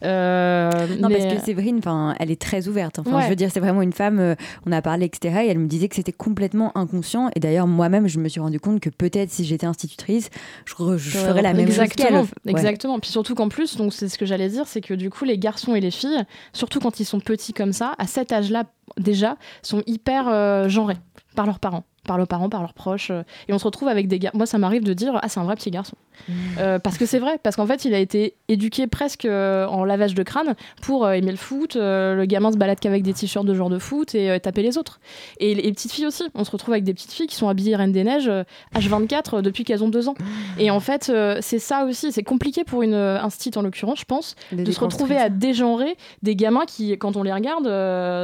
[0.04, 3.00] Euh, non, parce que Séverine, enfin, elle est très ouverte.
[3.00, 4.20] Enfin, je veux dire, c'est vraiment une femme.
[4.20, 5.42] Euh, on a parlé, etc.
[5.46, 7.30] Et elle me disait que c'était complètement inconscient.
[7.36, 10.30] Et d'ailleurs, moi-même, je me suis rendu compte que peut-être si j'étais institutrice,
[10.66, 12.24] je, ferais la même chose qu'elle.
[12.48, 13.00] Exactement.
[13.00, 15.38] Puis surtout qu'en plus, donc c'est ce que j'allais dire, c'est que du coup, les
[15.38, 18.66] garçons et les filles, surtout quand ils sont petits comme ça, à cet âge-là
[18.98, 20.98] déjà, sont hyper euh, genrés
[21.36, 23.12] par leurs parents par leurs parents, par leurs proches.
[23.12, 24.32] Euh, et on se retrouve avec des gars.
[24.34, 25.96] Moi, ça m'arrive de dire Ah, c'est un vrai petit garçon.
[26.28, 26.34] Mmh.
[26.60, 30.14] Euh, parce que c'est vrai, parce qu'en fait, il a été éduqué presque en lavage
[30.14, 31.76] de crâne pour aimer le foot.
[31.76, 35.00] le gamin se balade qu'avec des t-shirts de genre de foot et taper les autres.
[35.40, 36.24] Et les, petites filles aussi.
[36.36, 38.32] On se retrouve avec des petites filles qui sont habillées Reine des Neiges
[38.76, 40.16] H24 depuis qu'elles ont deux ans.
[40.60, 41.12] Et en fait,
[41.42, 42.12] c'est ça aussi.
[42.12, 46.36] C'est compliqué pour une instite, en l'occurrence, je pense, de, se retrouver à dégenrer des
[46.36, 47.66] gamins qui, quand on les regarde,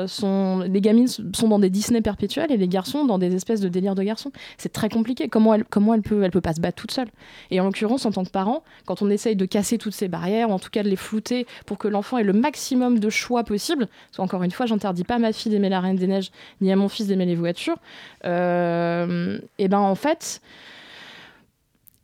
[0.08, 3.69] sont les gamines sont dans des Disney perpétuels et les garçons dans des espèces de
[3.70, 4.32] délire de garçons.
[4.58, 5.28] C'est très compliqué.
[5.28, 7.10] Comment elle, comment elle peut, elle peut pas se battre toute seule?
[7.52, 10.50] Et en l'occurrence, en tant que parent, quand on essaye de casser toutes ces barrières,
[10.50, 13.44] ou en tout cas de les flouter pour que l'enfant ait le maximum de choix
[13.44, 16.32] possible, parce encore une fois, j'interdis pas à ma fille d'aimer la Reine des Neiges,
[16.62, 17.78] ni à mon fils d'aimer les voitures,
[18.26, 20.42] euh, et ben en fait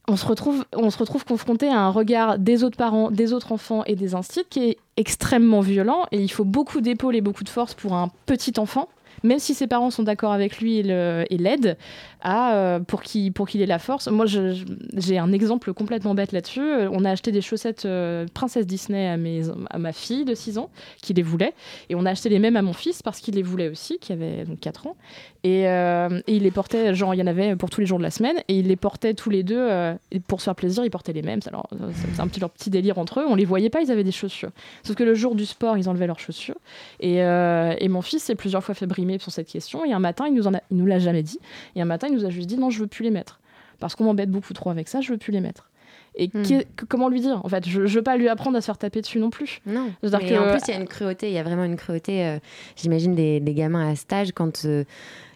[0.08, 3.51] on se, retrouve, on se retrouve confronté à un regard des autres parents, des autres
[3.51, 7.43] enfants et des instituts qui est extrêmement violent et il faut beaucoup d'épaules et beaucoup
[7.43, 8.88] de force pour un petit enfant
[9.25, 11.75] même si ses parents sont d'accord avec lui et l'aident,
[12.27, 14.07] euh, pour qu'il ait la force.
[14.07, 16.61] Moi, j'ai un exemple complètement bête là-dessus.
[16.91, 20.57] On a acheté des chaussettes euh, Princesse Disney à, mes, à ma fille de 6
[20.57, 21.53] ans, qui les voulait,
[21.89, 24.11] et on a acheté les mêmes à mon fils parce qu'il les voulait aussi, qui
[24.11, 24.95] avait donc 4 ans.
[25.43, 27.99] Et, euh, et, il les portait, genre, il y en avait pour tous les jours
[27.99, 29.69] de la semaine, et il les portait tous les deux,
[30.11, 31.41] et pour se faire plaisir, ils portaient les mêmes.
[31.45, 33.25] Alors, c'est un petit, leur petit délire entre eux.
[33.27, 34.49] On les voyait pas, ils avaient des chaussures.
[34.83, 36.57] Sauf que le jour du sport, ils enlevaient leurs chaussures.
[36.99, 40.25] Et, et mon fils s'est plusieurs fois fait brimer sur cette question, et un matin,
[40.27, 41.39] il nous, il nous l'a jamais dit,
[41.75, 43.39] et un matin, il nous a juste dit non, je veux plus les mettre.
[43.80, 45.69] Parce qu'on m'embête beaucoup trop avec ça, je veux plus les mettre.
[46.17, 46.62] Et hmm.
[46.88, 49.01] comment lui dire En fait, je, ne veux pas lui apprendre à se faire taper
[49.01, 49.60] dessus non plus.
[49.65, 49.91] Non.
[50.01, 51.28] Mais en plus, il y a une cruauté.
[51.28, 52.25] Il y a vraiment une cruauté.
[52.25, 52.39] Euh,
[52.75, 54.84] j'imagine des, gamins à stage quand euh,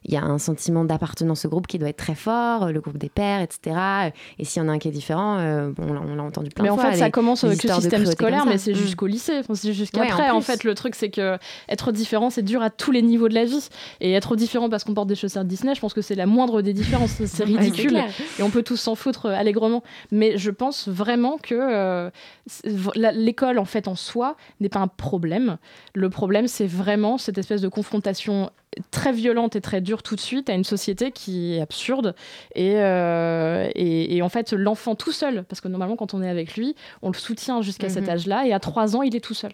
[0.05, 2.79] il y a un sentiment d'appartenance au groupe qui doit être très fort, euh, le
[2.79, 4.11] groupe des pères, etc.
[4.37, 6.65] Et s'il y en a un qui est différent, euh, bon, on l'a entendu plein
[6.65, 6.83] de fois.
[6.83, 8.75] Mais en fait, ça commence avec le système scolaire, mais c'est mm.
[8.75, 10.29] jusqu'au lycée, c'est jusqu'après.
[10.29, 11.37] en, fait, le truc, c'est que
[11.67, 13.67] être différent, c'est dur à tous les niveaux de la vie.
[14.01, 16.61] Et être différent parce qu'on porte des chaussettes Disney, je pense que c'est la moindre
[16.61, 17.09] des différences.
[17.25, 18.01] C'est ridicule.
[18.39, 19.83] et on peut tous s'en foutre allègrement.
[20.11, 22.11] Mais je pense vraiment que
[22.95, 25.57] l'école, en fait, en soi, n'est pas un problème.
[25.93, 28.51] Le problème, c'est vraiment cette espèce de confrontation
[28.91, 32.15] très violente et très dure tout de suite à une société qui est absurde.
[32.55, 36.55] Et, euh, et, en fait, l'enfant tout seul, parce que normalement, quand on est avec
[36.55, 38.09] lui, on le soutient jusqu'à cet mhm.
[38.09, 39.51] âge-là, et à trois ans, il est tout seul.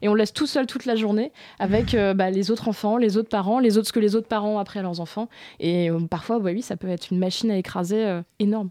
[0.00, 2.98] Et on le laisse tout seul toute la journée avec euh, bah, les autres enfants,
[2.98, 5.28] les autres parents, les autres, ce que les autres parents ont appris à leurs enfants.
[5.58, 8.70] Et euh, parfois, bah oui, ça peut être une machine à écraser énorme.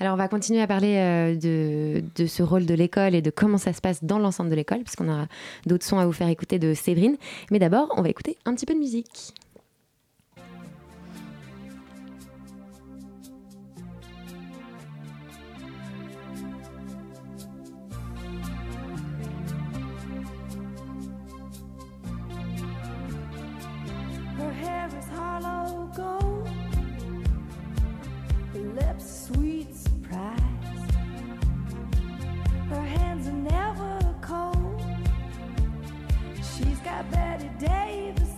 [0.00, 3.58] Alors, on va continuer à parler euh, de, ce rôle de l'école et de comment
[3.58, 5.26] ça se passe dans l'ensemble de l'école, puisqu'on aura
[5.66, 7.16] d'autres sons à vous faire écouter de Séverine.
[7.50, 9.34] Mais d'abord, on va écouter un petit peu de musique.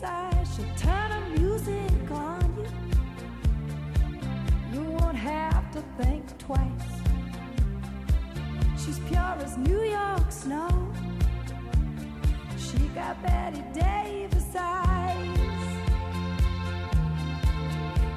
[0.01, 2.67] She'll turn the music on you.
[4.73, 6.91] You won't have to think twice.
[8.83, 10.91] She's pure as New York snow.
[12.57, 15.39] She got Betty Davis eyes.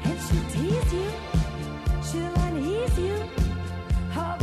[0.06, 1.12] And she'll tease you.
[2.10, 3.18] She'll unease you.
[4.12, 4.38] Her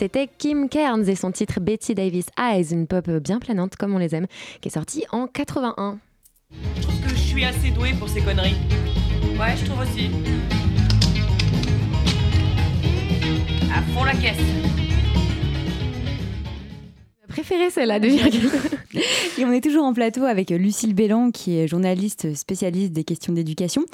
[0.00, 3.98] C'était Kim Cairns et son titre Betty Davis Eyes, une pop bien planante comme on
[3.98, 4.28] les aime,
[4.62, 5.98] qui est sortie en 81.
[6.76, 8.56] Je trouve que je suis assez douée pour ces conneries.
[9.38, 10.10] Ouais, je trouve aussi.
[13.70, 14.59] À fond la caisse.
[17.40, 18.50] Préférée celle-là de virgule.
[19.38, 23.32] Et on est toujours en plateau avec Lucille Bélan, qui est journaliste spécialiste des questions
[23.32, 23.86] d'éducation.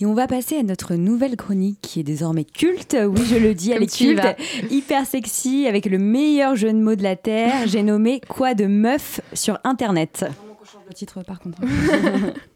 [0.00, 2.98] Et on va passer à notre nouvelle chronique, qui est désormais culte.
[3.02, 4.36] Oui, je le dis, elle est culte, vas.
[4.70, 7.66] hyper sexy, avec le meilleur jeu de mots de la Terre.
[7.66, 10.26] J'ai nommé Quoi de meuf sur Internet.
[10.86, 11.62] Le titre, par contre.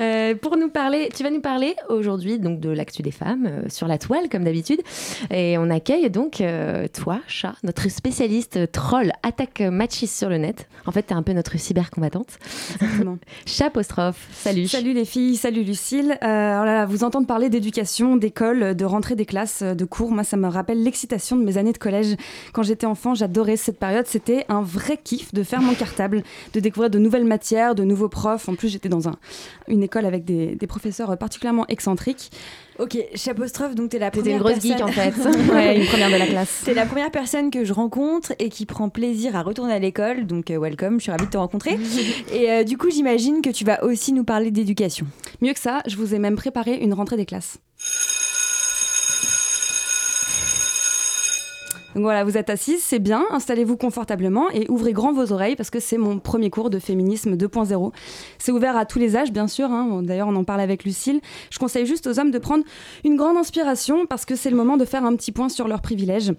[0.00, 3.68] Euh, pour nous parler, tu vas nous parler aujourd'hui donc de l'actu des femmes euh,
[3.68, 4.80] sur la toile comme d'habitude,
[5.30, 10.68] et on accueille donc euh, toi, chat, notre spécialiste troll attaque machiste sur le net.
[10.86, 12.38] En fait, t'es un peu notre cybercombattante.
[12.74, 13.18] Exactement.
[13.46, 14.28] Chat apostrophe.
[14.32, 14.66] Salut.
[14.66, 16.18] Salut les filles, salut Lucille.
[16.22, 20.24] Euh, oh là vous entendre parler d'éducation, d'école, de rentrée des classes, de cours, moi
[20.24, 22.16] ça me rappelle l'excitation de mes années de collège.
[22.52, 24.06] Quand j'étais enfant, j'adorais cette période.
[24.06, 26.22] C'était un vrai kiff de faire mon cartable,
[26.54, 28.48] de découvrir de nouvelles matières, de nouveaux profs.
[28.48, 29.16] En plus, j'étais dans un,
[29.68, 32.30] une école avec des, des professeurs particulièrement excentriques.
[32.78, 35.12] Ok, Chapostrophe, donc t'es la première une grosse geek personne- en fait.
[35.52, 36.62] Ouais, une première de la classe.
[36.64, 40.26] T'es la première personne que je rencontre et qui prend plaisir à retourner à l'école,
[40.26, 41.78] donc euh, welcome, je suis ravie de te rencontrer.
[42.32, 45.06] et euh, du coup, j'imagine que tu vas aussi nous parler d'éducation.
[45.42, 47.58] Mieux que ça, je vous ai même préparé une rentrée des classes.
[51.94, 55.70] Donc voilà, vous êtes assises, c'est bien, installez-vous confortablement et ouvrez grand vos oreilles parce
[55.70, 57.92] que c'est mon premier cours de féminisme 2.0.
[58.38, 60.02] C'est ouvert à tous les âges, bien sûr, hein.
[60.02, 61.20] d'ailleurs on en parle avec Lucille.
[61.50, 62.64] Je conseille juste aux hommes de prendre
[63.04, 65.82] une grande inspiration parce que c'est le moment de faire un petit point sur leurs
[65.82, 66.32] privilèges.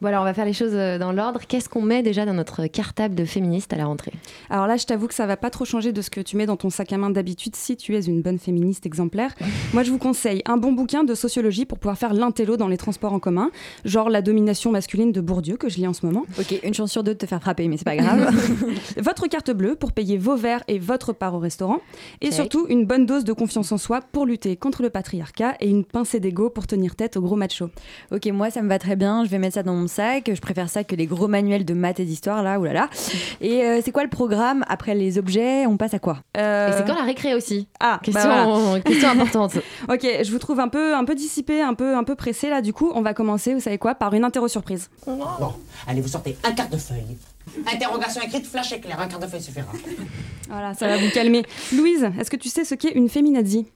[0.00, 1.40] Voilà, on va faire les choses euh, dans l'ordre.
[1.46, 4.12] Qu'est-ce qu'on met déjà dans notre cartable de féministe à la rentrée?
[4.50, 6.46] Alors là, je t'avoue que ça va pas trop changer de ce que tu mets
[6.46, 9.34] dans ton sac à main d'habitude si tu es une bonne féministe exemplaire.
[9.72, 12.76] Moi, je vous conseille un bon bouquin de sociologie pour pouvoir faire l'intello dans les
[12.76, 13.50] transports en commun,
[13.84, 16.24] genre La domination masculine de Bourdieu que je lis en ce moment.
[16.38, 18.30] Ok, une chance sur deux de te faire frapper, mais c'est pas grave.
[18.96, 21.80] Votre carte bleue pour payer vos verres et votre part au restaurant.
[22.20, 25.68] Et surtout, une bonne dose de confiance en soi pour lutter contre le patriarcat et
[25.68, 27.70] une pincée d'ego pour tenir tête au gros macho.
[28.12, 30.30] ok, moi ça me va très bien, je vais mettre ça dans mon sac.
[30.32, 32.88] Je préfère ça que les gros manuels de maths et d'histoire, là, oulala.
[33.40, 36.18] Et euh, c'est quoi le programme Après les objets, on passe à quoi?
[36.36, 37.66] Euh, Et c'est quand la récré aussi?
[37.80, 38.80] Ah, Question, bah voilà.
[38.80, 39.54] question importante.
[39.88, 42.62] Ok, je vous trouve un peu, un peu dissipé, un peu, un peu pressé là.
[42.62, 44.88] Du coup, on va commencer, vous savez quoi, par une interro surprise.
[45.06, 45.18] Bon,
[45.86, 47.16] allez, vous sortez un quart de feuille.
[47.72, 49.66] Interrogation écrite, flash éclair, un quart de feuille suffira.
[50.48, 51.44] Voilà, ça va vous calmer.
[51.76, 53.66] Louise, est-ce que tu sais ce qu'est une féminazie?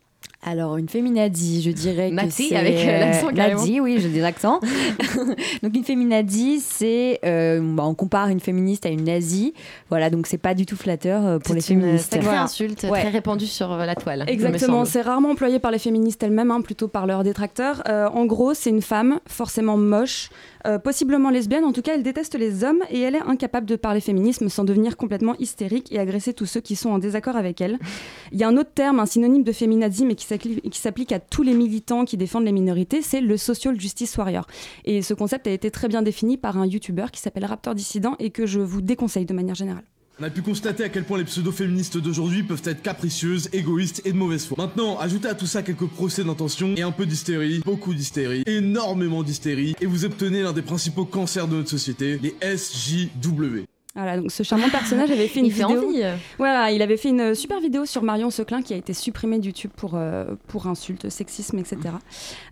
[0.44, 2.56] Alors, une féminazie, je dirais que Nazi, c'est...
[2.56, 3.60] avec, euh, l'accent, carrément.
[3.60, 4.60] Nazi, oui, j'ai des accents.
[5.64, 7.18] donc, une féminazie, c'est...
[7.24, 9.52] euh, bah, on compare une féministe à une nazie.
[9.90, 12.12] Voilà, donc c'est pas du tout flatteur euh, pour les C'est une féministes.
[12.12, 12.42] sacrée Voilà.
[12.44, 13.00] insulte Ouais.
[13.00, 14.20] très répandue sur euh, la toile.
[14.28, 17.82] il me Exactement, c'est rarement employé par les féministes elles-mêmes, hein, plutôt par leurs détracteurs.
[17.88, 20.30] Euh, en gros, c'est une femme, forcément moche,
[20.68, 23.76] euh, possiblement lesbienne, en tout cas elle déteste les hommes et elle est incapable de
[23.76, 27.60] parler féminisme sans devenir complètement hystérique et agresser tous ceux qui sont en désaccord avec
[27.60, 27.78] elle.
[28.32, 31.12] Il y a un autre terme, un synonyme de féminazie, mais qui s'appli- qui s'applique
[31.12, 34.46] à tous les militants qui défendent les minorités, c'est le social justice warrior.
[34.84, 38.14] Et ce concept a été très bien défini par un YouTuber qui s'appelle Raptor Dissident
[38.18, 39.84] et que je vous déconseille de manière générale.
[40.20, 44.10] On a pu constater à quel point les pseudo-féministes d'aujourd'hui peuvent être capricieuses, égoïstes et
[44.10, 44.56] de mauvaise foi.
[44.58, 49.22] Maintenant, ajoutez à tout ça quelques procès d'intention et un peu d'hystérie, beaucoup d'hystérie, énormément
[49.22, 53.62] d'hystérie, et vous obtenez l'un des principaux cancers de notre société, les SJW.
[53.98, 55.88] Voilà, donc ce charmant personnage avait fait une Il fait vidéo.
[55.88, 56.02] envie.
[56.38, 59.46] Voilà, il avait fait une super vidéo sur Marion Seclin qui a été supprimée de
[59.46, 61.78] YouTube pour, euh, pour insultes, sexisme, etc.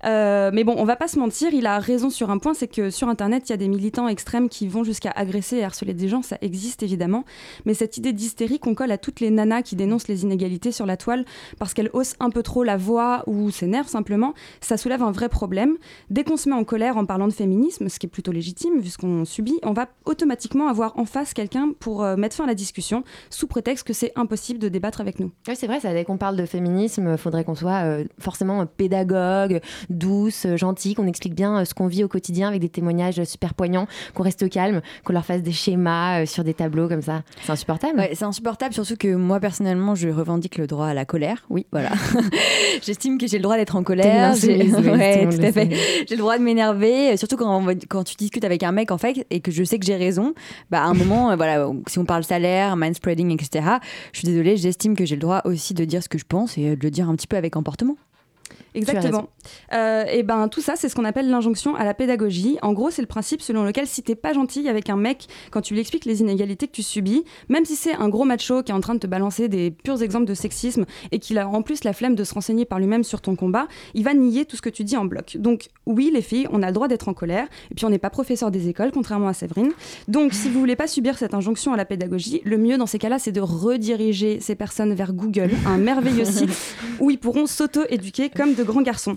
[0.04, 2.66] Euh, mais bon, on va pas se mentir, il a raison sur un point, c'est
[2.66, 5.94] que sur Internet, il y a des militants extrêmes qui vont jusqu'à agresser et harceler
[5.94, 7.24] des gens, ça existe évidemment.
[7.64, 10.84] Mais cette idée d'hystérie qu'on colle à toutes les nanas qui dénoncent les inégalités sur
[10.84, 11.24] la toile
[11.60, 15.28] parce qu'elles haussent un peu trop la voix ou s'énervent simplement, ça soulève un vrai
[15.28, 15.76] problème.
[16.10, 18.80] Dès qu'on se met en colère en parlant de féminisme, ce qui est plutôt légitime
[18.80, 22.44] vu ce qu'on subit, on va automatiquement avoir en face quelqu'un pour euh, mettre fin
[22.44, 25.30] à la discussion sous prétexte que c'est impossible de débattre avec nous.
[25.48, 28.64] Oui, c'est vrai, ça, dès qu'on parle de féminisme, il faudrait qu'on soit euh, forcément
[28.66, 32.68] pédagogue, douce, euh, gentille, qu'on explique bien euh, ce qu'on vit au quotidien avec des
[32.68, 36.88] témoignages super poignants, qu'on reste calme, qu'on leur fasse des schémas euh, sur des tableaux
[36.88, 37.22] comme ça.
[37.42, 37.98] C'est insupportable.
[37.98, 41.44] Ouais, c'est insupportable, surtout que moi personnellement, je revendique le droit à la colère.
[41.50, 41.90] Oui, voilà.
[42.82, 44.34] J'estime que j'ai le droit d'être en colère.
[44.34, 45.68] J'ai ouais, tout à fait.
[46.08, 48.90] J'ai le droit de m'énerver, euh, surtout quand, on quand tu discutes avec un mec
[48.90, 50.34] en fait et que je sais que j'ai raison.
[50.70, 53.66] Bah, à un moment, euh, voilà, si on parle salaire, manspreading, etc.
[54.12, 56.58] Je suis désolée, j'estime que j'ai le droit aussi de dire ce que je pense
[56.58, 57.96] et de le dire un petit peu avec emportement.
[58.76, 59.28] Exactement.
[59.72, 62.58] Euh, et ben tout ça, c'est ce qu'on appelle l'injonction à la pédagogie.
[62.62, 65.62] En gros, c'est le principe selon lequel si t'es pas gentil avec un mec quand
[65.62, 68.72] tu lui expliques les inégalités que tu subis, même si c'est un gros macho qui
[68.72, 71.62] est en train de te balancer des purs exemples de sexisme et qu'il a en
[71.62, 74.56] plus la flemme de se renseigner par lui-même sur ton combat, il va nier tout
[74.56, 75.36] ce que tu dis en bloc.
[75.38, 77.46] Donc oui, les filles, on a le droit d'être en colère.
[77.70, 79.72] Et puis on n'est pas professeur des écoles, contrairement à Séverine.
[80.08, 82.98] Donc si vous voulez pas subir cette injonction à la pédagogie, le mieux dans ces
[82.98, 86.50] cas-là, c'est de rediriger ces personnes vers Google, un merveilleux site
[87.00, 89.16] où ils pourront s'auto-éduquer comme de grands garçons.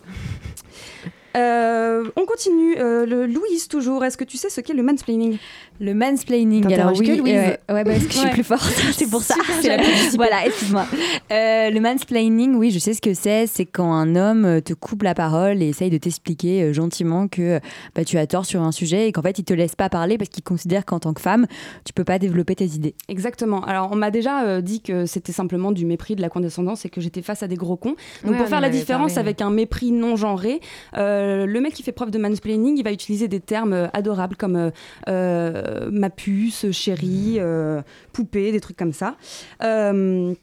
[1.37, 2.75] Euh, on continue.
[2.77, 4.03] Euh, le Louise, toujours.
[4.03, 5.37] Est-ce que tu sais ce qu'est le mansplaining?
[5.81, 7.33] Le mansplaining, alors oui, que Louise.
[7.33, 9.35] ouais, ouais, parce que je suis plus forte, c'est pour ça.
[9.63, 10.85] La plus voilà, excuse-moi.
[11.31, 13.47] Euh, le mansplaining, oui, je sais ce que c'est.
[13.47, 17.27] C'est quand un homme euh, te coupe la parole et essaye de t'expliquer euh, gentiment
[17.29, 17.59] que euh,
[17.95, 20.17] bah, tu as tort sur un sujet et qu'en fait, il te laisse pas parler
[20.17, 21.47] parce qu'il considère qu'en tant que femme,
[21.85, 22.95] tu peux pas développer tes idées.
[23.07, 23.63] Exactement.
[23.63, 26.89] Alors, on m'a déjà euh, dit que c'était simplement du mépris, de la condescendance et
[26.89, 27.95] que j'étais face à des gros cons.
[28.23, 29.29] Donc, Ouais, pour faire la différence parlé.
[29.29, 30.59] avec un mépris non genré,
[30.97, 34.35] euh, le mec qui fait preuve de mansplaining, il va utiliser des termes euh, adorables
[34.35, 34.69] comme euh,
[35.07, 37.81] euh, ma puce, chérie, euh,
[38.13, 39.15] poupée, des trucs comme ça.
[39.63, 40.33] Euh,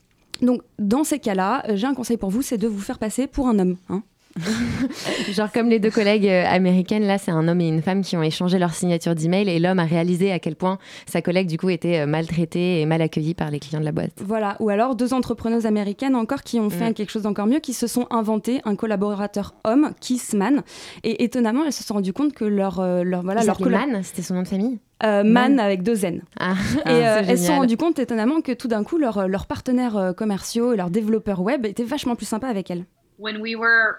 [0.43, 3.27] donc, dans ces cas-là, euh, j'ai un conseil pour vous, c'est de vous faire passer
[3.27, 3.77] pour un homme.
[3.89, 4.03] hein.
[5.33, 8.17] Genre comme les deux collègues euh, américaines, là c'est un homme et une femme qui
[8.17, 11.59] ont échangé leur signature d'email et l'homme a réalisé à quel point sa collègue du
[11.59, 14.13] coup était euh, maltraitée et mal accueillie par les clients de la boîte.
[14.25, 16.95] Voilà, ou alors deux entrepreneuses américaines encore qui ont fait Mm.
[16.95, 20.63] quelque chose d'encore mieux, qui se sont inventé un collaborateur homme, Kissman,
[21.05, 23.77] et étonnamment elles se sont rendues compte que leur, euh, leur voilà Il leur s'appelait
[23.77, 25.55] colla- Man, c'était son nom de famille euh, Man.
[25.57, 26.23] Man avec deux N.
[26.39, 26.53] Ah,
[26.85, 29.47] Et euh, c'est elles se sont rendues compte étonnamment que tout d'un coup leurs leurs
[29.47, 32.85] partenaires euh, commerciaux et leurs développeurs web étaient vachement plus sympas avec elles.
[33.19, 33.97] when we were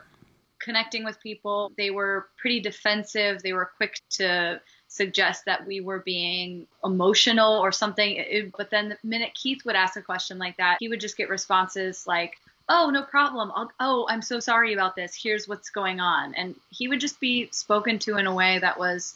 [0.67, 3.41] connecting with people, they were pretty defensive.
[3.41, 8.17] They were quick to suggest that we were being emotional or something.
[8.17, 11.15] It- but then the minute Keith would ask a question like that, he would just
[11.15, 12.33] get responses like,
[12.69, 13.49] Oh, no problem.
[13.55, 15.15] I'll, oh, I'm so sorry about this.
[15.15, 16.35] Here's what's going on.
[16.35, 19.15] And he would just be spoken to in a way that was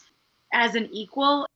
[0.54, 1.46] as an equal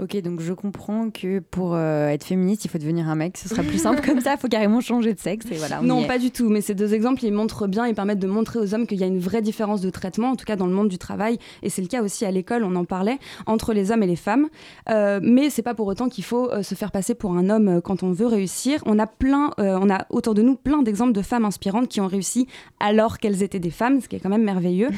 [0.00, 3.36] Ok, donc je comprends que pour euh, être féministe, il faut devenir un mec.
[3.36, 4.34] Ce sera plus simple comme ça.
[4.34, 5.80] Il faut carrément changer de sexe et voilà.
[5.80, 6.48] Non, pas du tout.
[6.48, 9.02] Mais ces deux exemples, ils montrent bien, ils permettent de montrer aux hommes qu'il y
[9.02, 11.38] a une vraie différence de traitement, en tout cas dans le monde du travail.
[11.64, 14.14] Et c'est le cas aussi à l'école, on en parlait, entre les hommes et les
[14.14, 14.48] femmes.
[14.88, 17.68] Euh, mais c'est pas pour autant qu'il faut euh, se faire passer pour un homme
[17.68, 18.80] euh, quand on veut réussir.
[18.86, 22.06] On a plein, on a autour de nous plein d'exemples de femmes inspirantes qui ont
[22.06, 22.46] réussi
[22.78, 24.90] alors qu'elles étaient des femmes, ce qui est quand même merveilleux.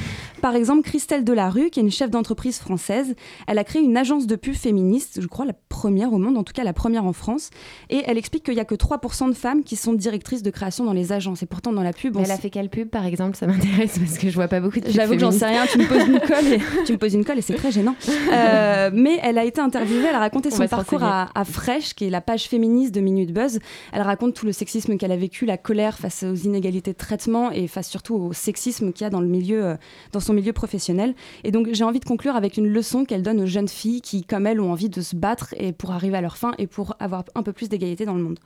[0.42, 3.14] Par exemple, Christelle Delarue, qui est une chef d'entreprise française,
[3.46, 4.54] elle a créé une agence de pub
[4.90, 7.50] féministe, je crois la première au monde, en tout cas la première en France.
[7.90, 10.84] Et elle explique qu'il y a que 3% de femmes qui sont directrices de création
[10.84, 11.42] dans les agences.
[11.42, 13.36] Et pourtant, dans la pub, on elle a fait quelle pub, par exemple?
[13.36, 15.78] Ça m'intéresse parce que je vois pas beaucoup de J'avoue que j'en sais rien, tu
[15.78, 17.94] me poses une colle et, tu me poses une colle et c'est très gênant.
[18.30, 21.94] Euh, mais elle a été interviewée, elle a raconté On son parcours à, à Fresh,
[21.94, 23.58] qui est la page féministe de Minute Buzz.
[23.92, 27.50] Elle raconte tout le sexisme qu'elle a vécu, la colère face aux inégalités de traitement
[27.50, 29.74] et face surtout au sexisme qu'il y a dans, le milieu, euh,
[30.12, 31.14] dans son milieu professionnel.
[31.42, 34.22] Et donc j'ai envie de conclure avec une leçon qu'elle donne aux jeunes filles qui,
[34.22, 36.94] comme elle, ont envie de se battre et pour arriver à leur fin et pour
[36.98, 38.38] avoir un peu plus d'égalité dans le monde.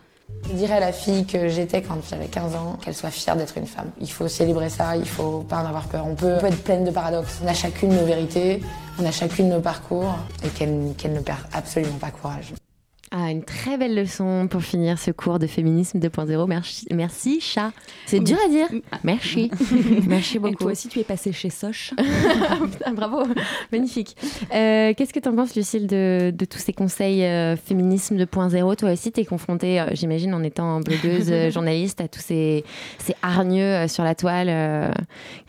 [0.48, 3.56] Je dirais à la fille que j'étais quand j'avais 15 ans qu'elle soit fière d'être
[3.58, 3.90] une femme.
[4.00, 6.06] Il faut célébrer ça, il faut pas en avoir peur.
[6.06, 7.40] On peut, être pleine de paradoxes.
[7.44, 8.62] On a chacune nos vérités,
[8.98, 12.54] on a chacune nos parcours et qu'elle ne perd absolument pas courage.
[13.16, 16.48] Ah, une très belle leçon pour finir ce cours de féminisme 2.0.
[16.48, 17.70] Merci, merci chat.
[18.06, 18.66] C'est dur à dire.
[19.04, 19.52] Merci.
[20.08, 20.56] Merci Et beaucoup.
[20.64, 21.92] toi aussi, tu es passée chez Soch.
[21.96, 23.22] Putain, bravo,
[23.70, 24.16] magnifique.
[24.52, 28.76] Euh, Qu'est-ce que tu en penses, Lucille, de, de tous ces conseils euh, féminisme 2.0
[28.76, 32.64] Toi aussi, tu es confrontée, euh, j'imagine, en étant blogueuse, journaliste, à tous ces,
[32.98, 34.92] ces hargneux sur la toile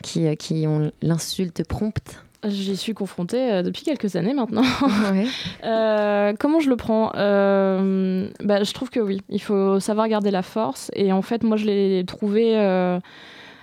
[0.04, 2.22] qui, qui ont l'insulte prompte.
[2.44, 4.62] J'y suis confrontée euh, depuis quelques années maintenant.
[5.12, 5.26] Ouais.
[5.64, 7.12] Euh, comment je le prends?
[7.16, 10.90] Euh, bah, Je trouve que oui, il faut savoir garder la force.
[10.94, 12.56] Et en fait, moi, je l'ai trouvé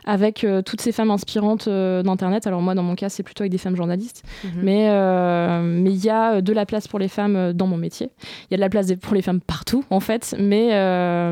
[0.05, 2.47] avec euh, toutes ces femmes inspirantes euh, d'Internet.
[2.47, 4.23] Alors moi, dans mon cas, c'est plutôt avec des femmes journalistes.
[4.43, 4.51] Mhm.
[4.63, 8.09] Mais euh, mais il y a de la place pour les femmes dans mon métier.
[8.49, 10.35] Il y a de la place pour les femmes partout, en fait.
[10.39, 10.69] Mais,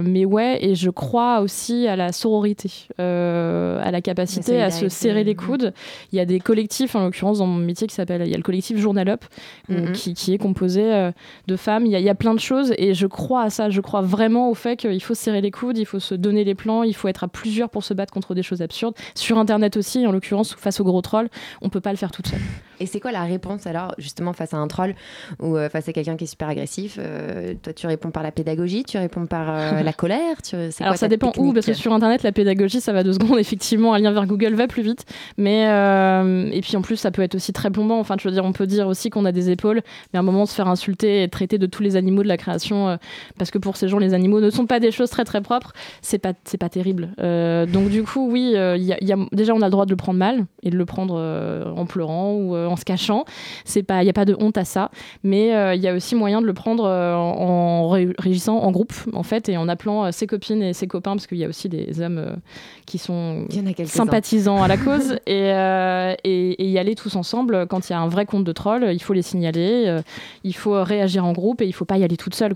[0.04, 5.24] mais ouais, et je crois aussi à la sororité, à la capacité à se serrer
[5.24, 5.74] les coudes.
[6.12, 8.38] Il y a des collectifs, en l'occurrence, dans mon métier, qui s'appelle, il y a
[8.38, 9.26] le collectif Journal Up,
[9.70, 9.92] Mhm.
[9.94, 11.12] qui, qui est composé
[11.48, 11.86] de femmes.
[11.86, 13.70] Il y, a, il y a plein de choses et je crois à ça.
[13.70, 16.56] Je crois vraiment au fait qu'il faut serrer les coudes, il faut se donner les
[16.56, 18.96] plans, il faut être à plusieurs pour se battre contre des choses absurdes.
[19.16, 21.30] Sur Internet aussi, en l'occurrence, face aux gros trolls,
[21.62, 22.40] on peut pas le faire toute seule.
[22.82, 24.96] Et c'est quoi la réponse alors, justement, face à un troll
[25.40, 28.32] ou euh, face à quelqu'un qui est super agressif euh, Toi, tu réponds par la
[28.32, 30.56] pédagogie, tu réponds par euh, la colère tu...
[30.56, 33.38] Alors quoi ça dépend où, parce que sur Internet, la pédagogie, ça va deux secondes.
[33.40, 35.06] Effectivement, un lien vers Google va plus vite.
[35.38, 35.62] Mais
[36.52, 38.00] et puis en plus, ça peut être aussi très plombant.
[38.00, 40.26] Enfin, je veux dire, on peut dire aussi qu'on a des épaules, mais à un
[40.26, 42.98] moment se faire insulter et traiter de tous les animaux de la création,
[43.38, 45.74] parce que pour ces gens, les animaux ne sont pas des choses très très propres.
[46.02, 47.10] C'est pas c'est pas terrible.
[47.20, 49.72] Donc du coup, oui, euh, il y a, il y a- déjà on a le
[49.72, 52.76] droit de le prendre mal et de le prendre euh, en pleurant ou euh, en
[52.76, 53.26] se cachant.
[53.76, 54.90] Il y a pas de honte à ça.
[55.24, 56.88] Mais il y a aussi moyen de le prendre en,
[57.86, 61.12] en ré- régissant en groupe, en fait, et en appelant ses copines et ses copains,
[61.12, 62.38] parce qu'il y a aussi des hommes
[62.86, 63.46] qui sont
[63.98, 65.50] sympathisants à la cause, et,
[66.24, 67.68] et, et y aller tous ensemble.
[67.68, 70.00] Quand il y a un vrai compte de troll, il faut les signaler,
[70.44, 72.54] il faut réagir en groupe, et il faut pas y aller toute seule.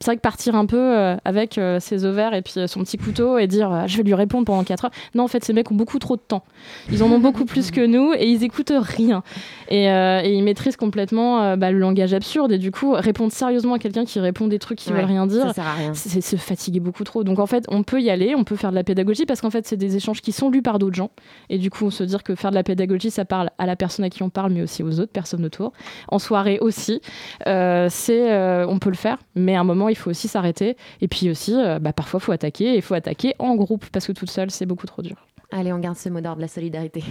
[0.00, 3.46] C'est vrai que partir un peu avec ses ovaires et puis son petit couteau et
[3.46, 4.90] dire je vais lui répondre pendant 4 heures.
[5.14, 6.44] Non, en fait, ces mecs ont beaucoup trop de temps.
[6.90, 9.22] Ils en ont beaucoup plus que nous et ils écoutent rien.
[9.68, 12.52] Et, euh, et ils maîtrisent complètement euh, bah, le langage absurde.
[12.52, 15.26] Et du coup, répondre sérieusement à quelqu'un qui répond des trucs qui Ouais, veulent rien
[15.26, 15.52] dire,
[15.94, 17.24] c'est se fatiguer beaucoup trop.
[17.24, 19.50] Donc en fait, on peut y aller, on peut faire de la pédagogie parce qu'en
[19.50, 21.10] fait, c'est des échanges qui sont lus par d'autres gens.
[21.50, 23.76] Et du coup, on se dire que faire de la pédagogie, ça parle à la
[23.76, 25.72] personne à qui on parle, mais aussi aux autres personnes autour.
[26.08, 27.00] En soirée aussi,
[27.46, 30.76] Euh, c'est, on peut le faire, mais à un moment, il faut aussi s'arrêter.
[31.00, 32.72] Et puis aussi, bah, parfois, il faut attaquer.
[32.72, 35.16] Et il faut attaquer en groupe parce que toute seule, c'est beaucoup trop dur.
[35.50, 37.02] Allez, on garde ce mot d'ordre, la solidarité.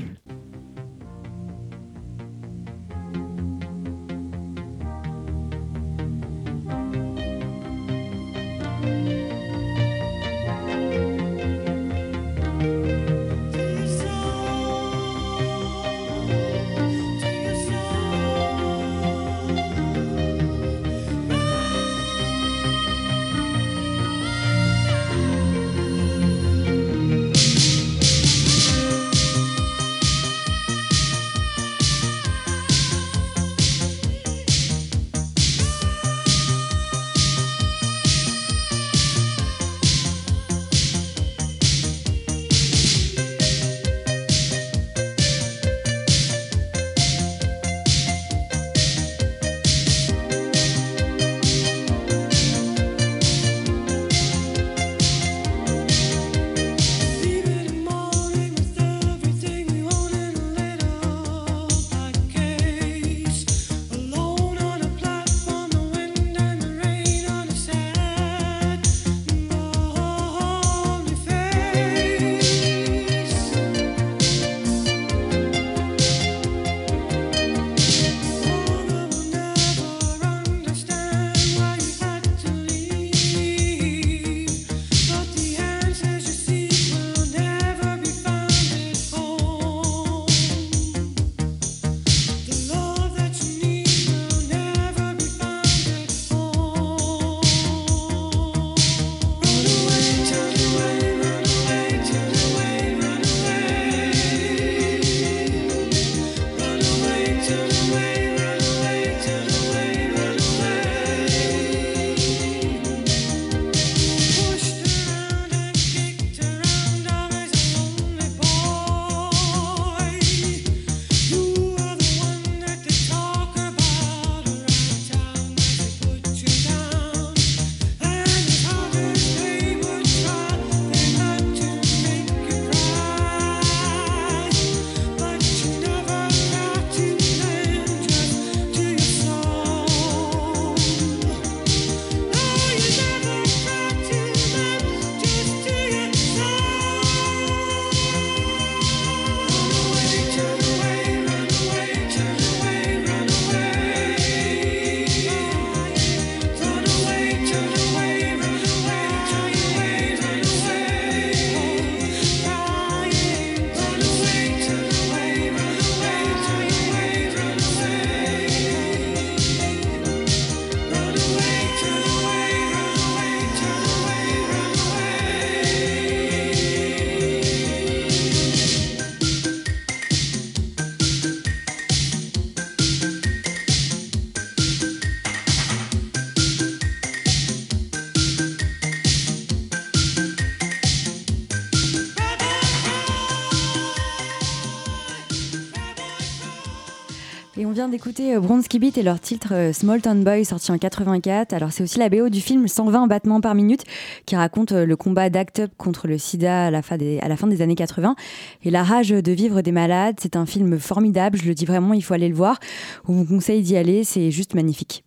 [197.88, 201.54] Vient d'écouter euh, Bronski Beat et leur titre euh, Small Town Boy sorti en 84.
[201.54, 203.84] Alors c'est aussi la BO du film 120 battements par minute
[204.26, 207.28] qui raconte euh, le combat d'Act Up contre le sida à la, fin des, à
[207.28, 208.16] la fin des années 80
[208.64, 210.16] et la rage de vivre des malades.
[210.22, 212.60] C'est un film formidable, je le dis vraiment, il faut aller le voir.
[213.08, 215.04] On vous conseille d'y aller, c'est juste magnifique.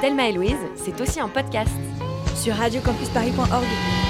[0.00, 1.70] Thelma et Louise, c'est aussi un podcast.
[2.36, 4.03] Sur radiocampusparis.org.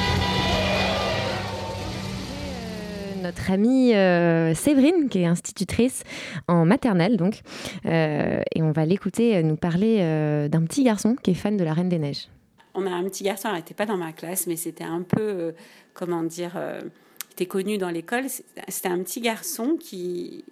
[3.25, 6.05] notre amie euh, Séverine, qui est institutrice
[6.47, 7.41] en maternelle, donc.
[7.87, 11.65] Euh, et on va l'écouter nous parler euh, d'un petit garçon qui est fan de
[11.65, 12.29] la Reine des Neiges.
[12.75, 15.23] On a un petit garçon, il n'était pas dans ma classe, mais c'était un peu,
[15.23, 15.53] euh,
[15.95, 18.25] comment dire, euh, il était connu dans l'école.
[18.69, 20.45] C'était un petit garçon qui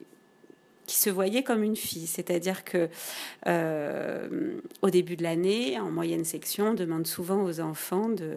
[0.85, 2.89] qui se voyait comme une fille, c'est-à-dire que
[3.47, 8.35] euh, au début de l'année, en moyenne section, on demande souvent aux enfants de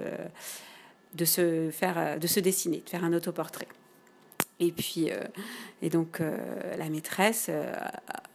[1.15, 3.67] de se faire, de se dessiner, de faire un autoportrait.
[4.61, 5.19] Et puis, euh,
[5.81, 6.37] et donc, euh,
[6.77, 7.73] la maîtresse euh,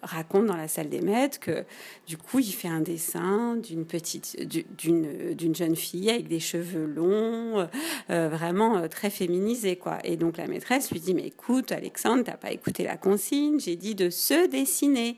[0.03, 1.65] raconte dans la salle des maîtres que
[2.07, 4.39] du coup, il fait un dessin d'une petite,
[4.77, 7.69] d'une, d'une jeune fille avec des cheveux longs,
[8.09, 9.99] vraiment très féminisé, quoi.
[10.05, 13.77] Et donc, la maîtresse lui dit, mais écoute, Alexandre, t'as pas écouté la consigne, j'ai
[13.77, 15.17] dit de se dessiner.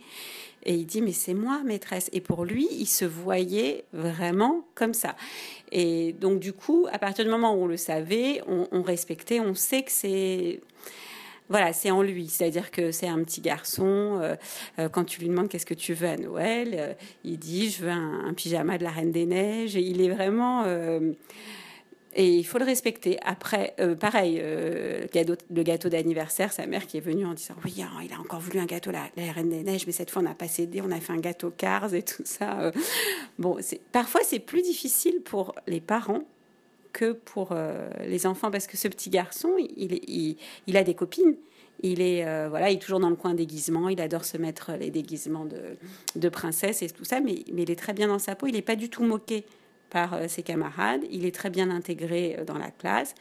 [0.64, 2.08] Et il dit, mais c'est moi, maîtresse.
[2.12, 5.16] Et pour lui, il se voyait vraiment comme ça.
[5.70, 9.54] Et donc, du coup, à partir du moment où on le savait, on, respectait, on
[9.54, 10.60] sait que c'est
[11.48, 12.28] voilà, c'est en lui.
[12.28, 14.20] C'est-à-dire que c'est un petit garçon.
[14.22, 14.36] euh,
[14.78, 16.94] euh, quand tu lui demandes qu'est-ce que tu veux à Noël, euh,
[17.24, 19.76] il dit je veux un, un pyjama de la Reine des Neiges.
[19.76, 20.64] Et il est vraiment.
[22.14, 23.18] Et il faut le respecter.
[23.22, 25.06] Après, euh, pareil, euh,
[25.50, 28.40] le gâteau, d'anniversaire, sa mère qui est venue en disant Oui, hein, il a encore
[28.40, 30.82] voulu un gâteau, la, la Reine des Neiges, mais cette fois, on n'a pas cédé,
[30.82, 32.60] on a fait un gâteau Cars et tout ça.
[32.60, 32.72] euh.
[33.38, 33.58] Bon,
[33.92, 36.24] parfois, c'est plus difficile pour les parents
[36.92, 41.36] que pour euh, les enfants, parce que ce petit garçon, il, a des copines.
[41.82, 43.88] Il est, voilà, il est toujours dans le coin déguisement.
[43.88, 45.78] Il adore se mettre les déguisements de,
[46.14, 48.46] de princesse et tout ça, mais, mais il est très bien dans sa peau.
[48.46, 49.44] Il n'est pas du tout moqué
[49.93, 51.03] par euh, ses camarades.
[51.11, 53.14] Il est très bien intégré euh, dans la classe.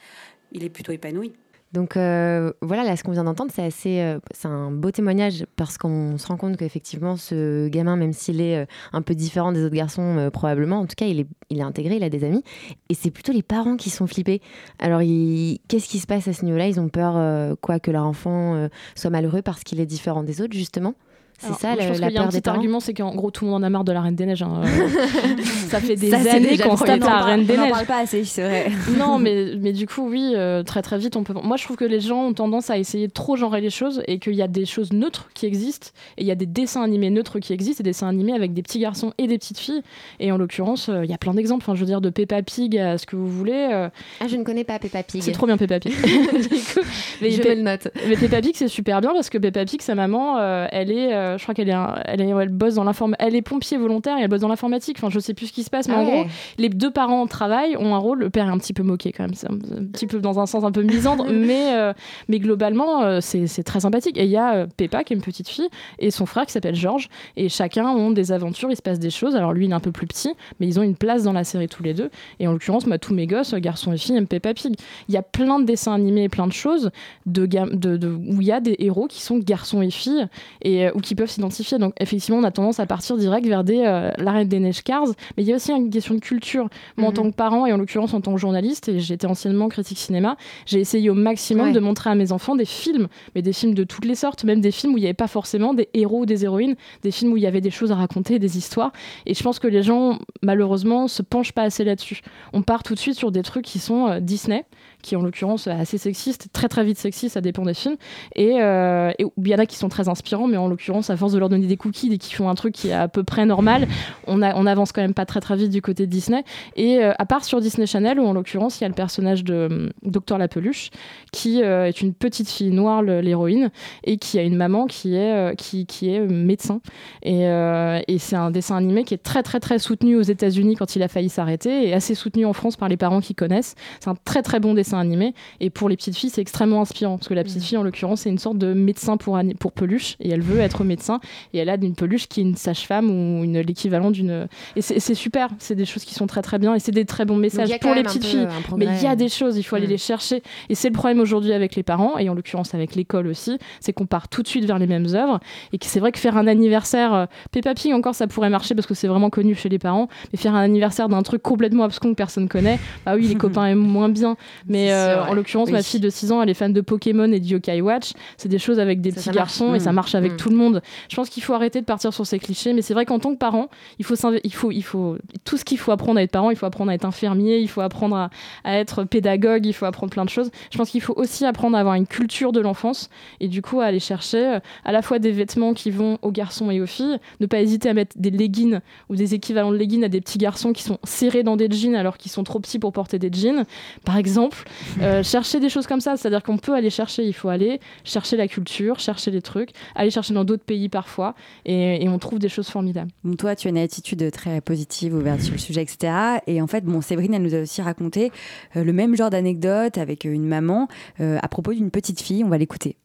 [0.52, 1.32] Il est plutôt épanoui.
[1.72, 5.78] Donc euh, voilà, là, ce qu'on vient d'entendre, c'est assez, c'est un beau témoignage parce
[5.78, 9.74] qu'on se rend compte qu'effectivement, ce gamin, même s'il est un peu différent des autres
[9.74, 12.44] garçons, probablement, en tout cas, il est, il est intégré, il a des amis.
[12.90, 14.42] Et c'est plutôt les parents qui sont flippés.
[14.80, 16.68] Alors, qu'est-ce qui se passe à ce niveau-là?
[16.68, 20.52] Ils ont peur, quoi, que leur enfant soit malheureux parce qu'il est différent des autres,
[20.52, 20.94] justement?
[21.38, 22.56] C'est ça, moi, je pense la y a un des petit parents.
[22.58, 24.42] argument, c'est qu'en gros, tout le monde en a marre de la Reine des Neiges.
[24.42, 24.62] hein.
[25.68, 27.22] Ça fait des Ça, années qu'on tape la.
[27.22, 27.72] Reine des On n'en Neiges.
[27.72, 28.70] parle pas assez, c'est vrai.
[28.98, 31.34] non, mais, mais du coup, oui, euh, très très vite, on peut.
[31.42, 34.02] Moi, je trouve que les gens ont tendance à essayer de trop genrer les choses
[34.06, 36.82] et qu'il y a des choses neutres qui existent et il y a des dessins
[36.82, 39.58] animés neutres qui existent et des dessins animés avec des petits garçons et des petites
[39.58, 39.82] filles.
[40.20, 41.64] Et en l'occurrence, euh, il y a plein d'exemples.
[41.64, 43.68] Enfin, je veux dire, de Peppa Pig à ce que vous voulez.
[43.72, 43.88] euh,
[44.20, 45.22] Ah, je ne connais pas Peppa Pig.
[45.22, 45.92] c'est trop bien Peppa Pig.
[46.42, 46.80] Du coup,
[47.20, 47.88] mais Je Pe- le note.
[48.08, 50.38] mais Peppa Pig, c'est super bien parce que Peppa Pig, sa maman,
[50.70, 53.34] elle est, euh, je crois qu'elle est, un- elle, est- elle bosse dans l'inform, elle
[53.34, 54.96] est pompier volontaire et elle bosse dans l'informatique.
[54.98, 56.10] Enfin, je sais plus ce qui se passe, mais Ah en ouais.
[56.22, 56.24] gros,
[56.58, 58.18] les deux parents travaillent, ont un rôle.
[58.20, 60.38] Le père est un petit peu moqué quand même, c'est un, un petit peu dans
[60.40, 61.92] un sens un peu misandre, mais euh,
[62.28, 64.18] mais globalement, euh, c'est très sympathique.
[64.18, 65.68] Et il y a Peppa qui est une petite fille
[65.98, 69.10] et son frère qui s'appelle George et chacun ont des aventures, il se passe des
[69.10, 69.36] choses.
[69.36, 71.44] Alors lui, il est un peu plus petit, mais ils ont une place dans la
[71.44, 72.10] série tous les deux.
[72.40, 74.74] Et en l'occurrence, moi, tous mes gosses, garçons et filles, aiment Peppa Pig.
[75.08, 76.90] Il y a plein de dessins animés et plein de choses
[77.26, 80.26] de, gam- de, de- où il y a des héros qui sont garçons et filles
[80.62, 81.78] et ou qui peuvent s'identifier.
[81.78, 84.82] Donc effectivement, on a tendance à partir direct vers des euh, la Reine des Neiges
[84.82, 85.06] Cars,
[85.36, 86.68] mais il y a aussi une question de culture.
[86.96, 87.16] Moi, en Mhm.
[87.16, 90.36] tant que parent et en l'occurrence en tant que journaliste, et j'étais anciennement critique cinéma,
[90.66, 91.72] j'ai essayé au maximum Ouais.
[91.72, 94.60] de montrer à mes enfants des films, mais des films de toutes les sortes, même
[94.60, 97.32] des films où il n'y avait pas forcément des héros ou des héroïnes, des films
[97.32, 98.92] où il y avait des choses à raconter, des histoires.
[99.26, 102.20] Et je pense que les gens, malheureusement, se penchent pas assez là-dessus.
[102.52, 104.64] On part tout de suite sur des trucs qui sont euh, Disney,
[105.02, 107.96] qui en l'occurrence est assez sexistes, très très vite sexistes, ça dépend des films.
[108.34, 111.16] Et euh, et il y en a qui sont très inspirants, mais en l'occurrence, à
[111.16, 113.24] force de leur donner des cookies et qui font un truc qui est à peu
[113.24, 113.88] près normal,
[114.26, 116.44] on, a, avance quand même pas très très vite du côté de Disney.
[116.76, 119.44] Et euh, à part sur Disney Channel, où en l'occurrence, il y a le personnage
[119.44, 120.90] de euh, Docteur La Peluche,
[121.32, 123.70] qui euh, est une petite fille noire, l'héroïne,
[124.04, 126.80] et qui a une maman qui est, euh, qui, est médecin.
[127.22, 130.96] Et, et c'est un dessin animé qui est très très très soutenu aux États-Unis quand
[130.96, 133.74] il a failli s'arrêter, et assez soutenu en France par les parents qui connaissent.
[134.00, 137.18] C'est un très très bon dessin animé, et pour les petites filles, c'est extrêmement inspirant,
[137.18, 140.16] parce que la petite fille, en l'occurrence, c'est une sorte de médecin pour, pour peluche,
[140.20, 141.20] et elle veut être médecin,
[141.52, 144.48] et elle a une peluche qui est une sage-femme ou une l'équivalent d'une.
[144.76, 147.24] Et c'est super, c'est des choses qui sont très très bien, et c'est des très
[147.24, 148.48] bons messages pour les petites filles.
[148.76, 149.90] Mais il y a des choses, il faut aller Mm.
[149.90, 150.42] les chercher.
[150.68, 153.92] Et c'est le problème aujourd'hui avec les parents, et en l'occurrence avec l'école aussi, c'est
[153.92, 155.40] qu'on part tout de suite vers les mêmes œuvres.
[155.72, 158.74] Et que c'est vrai que faire un anniversaire, euh, Peppa Pig encore, ça pourrait marcher
[158.74, 161.84] parce que c'est vraiment connu chez les parents, mais faire un anniversaire d'un truc complètement
[161.84, 164.36] abscon que personne connaît, bah oui, les copains aiment moins bien.
[164.66, 165.72] Mais C'est euh, en l'occurrence, Oui.
[165.72, 168.12] ma fille de 6 ans, elle est fan de Pokémon et de Yokai Watch.
[168.36, 169.80] C'est des choses avec des Ça, petits ça garçons et Mm.
[169.80, 170.36] ça marche avec Mm.
[170.36, 170.82] tout le monde.
[171.08, 173.32] Je pense qu'il faut arrêter de partir sur ces clichés, mais c'est vrai qu'en tant
[173.32, 173.68] que parent,
[173.98, 176.50] il faut, s'inv- il faut, il faut tout ce qu'il faut apprendre à être parent.
[176.50, 178.30] Il faut apprendre à être infirmier, il faut apprendre à,
[178.64, 180.50] à être pédagogue, il faut apprendre plein de choses.
[180.70, 183.10] Je pense qu'il faut aussi apprendre à avoir une culture de l'enfance
[183.40, 186.30] et du coup à aller chercher euh, à la fois des vêtements qui vont aux
[186.32, 189.76] garçons et aux filles, ne pas hésiter à mettre des leggings ou des équivalents de
[189.76, 192.60] leggings à des petits garçons qui sont serrés dans des jeans alors qu'ils sont trop
[192.60, 193.64] petits pour porter des jeans,
[194.04, 194.64] par exemple.
[195.00, 198.36] Euh, chercher des choses comme ça, c'est-à-dire qu'on peut aller chercher, il faut aller chercher
[198.36, 202.50] la culture, chercher les trucs, aller chercher dans d'autres pays parfois, et, on trouve des
[202.50, 203.10] choses formidables.
[203.38, 206.12] Toi, tu as une attitude très positive, ouverte sur le sujet, etc.
[206.46, 208.30] Et en fait, bon, Séverine, elle nous a aussi raconté
[208.76, 212.44] euh, le même genre d'anecdote avec euh, une maman à propos d'une petite fille.
[212.44, 212.96] On va l'écouter.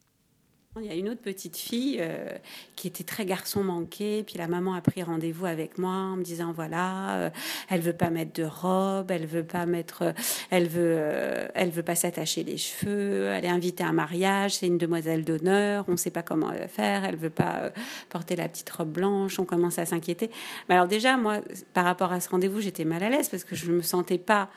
[0.80, 2.30] Il y a une autre petite fille euh,
[2.76, 6.24] qui était très garçon manqué, puis la maman a pris rendez-vous avec moi en me
[6.24, 7.30] disant voilà, euh,
[7.70, 10.12] elle veut pas mettre de robe, elle veut pas mettre, euh,
[10.50, 14.56] elle veut, euh, elle veut pas s'attacher les cheveux, elle est invitée à un mariage,
[14.58, 17.72] c'est une demoiselle d'honneur, on sait pas comment faire, elle veut pas
[18.10, 20.30] porter la petite robe blanche, on commence à s'inquiéter.
[20.70, 21.42] Mais alors déjà moi,
[21.74, 24.50] par rapport à ce rendez-vous, j'étais mal à l'aise parce que je me sentais pas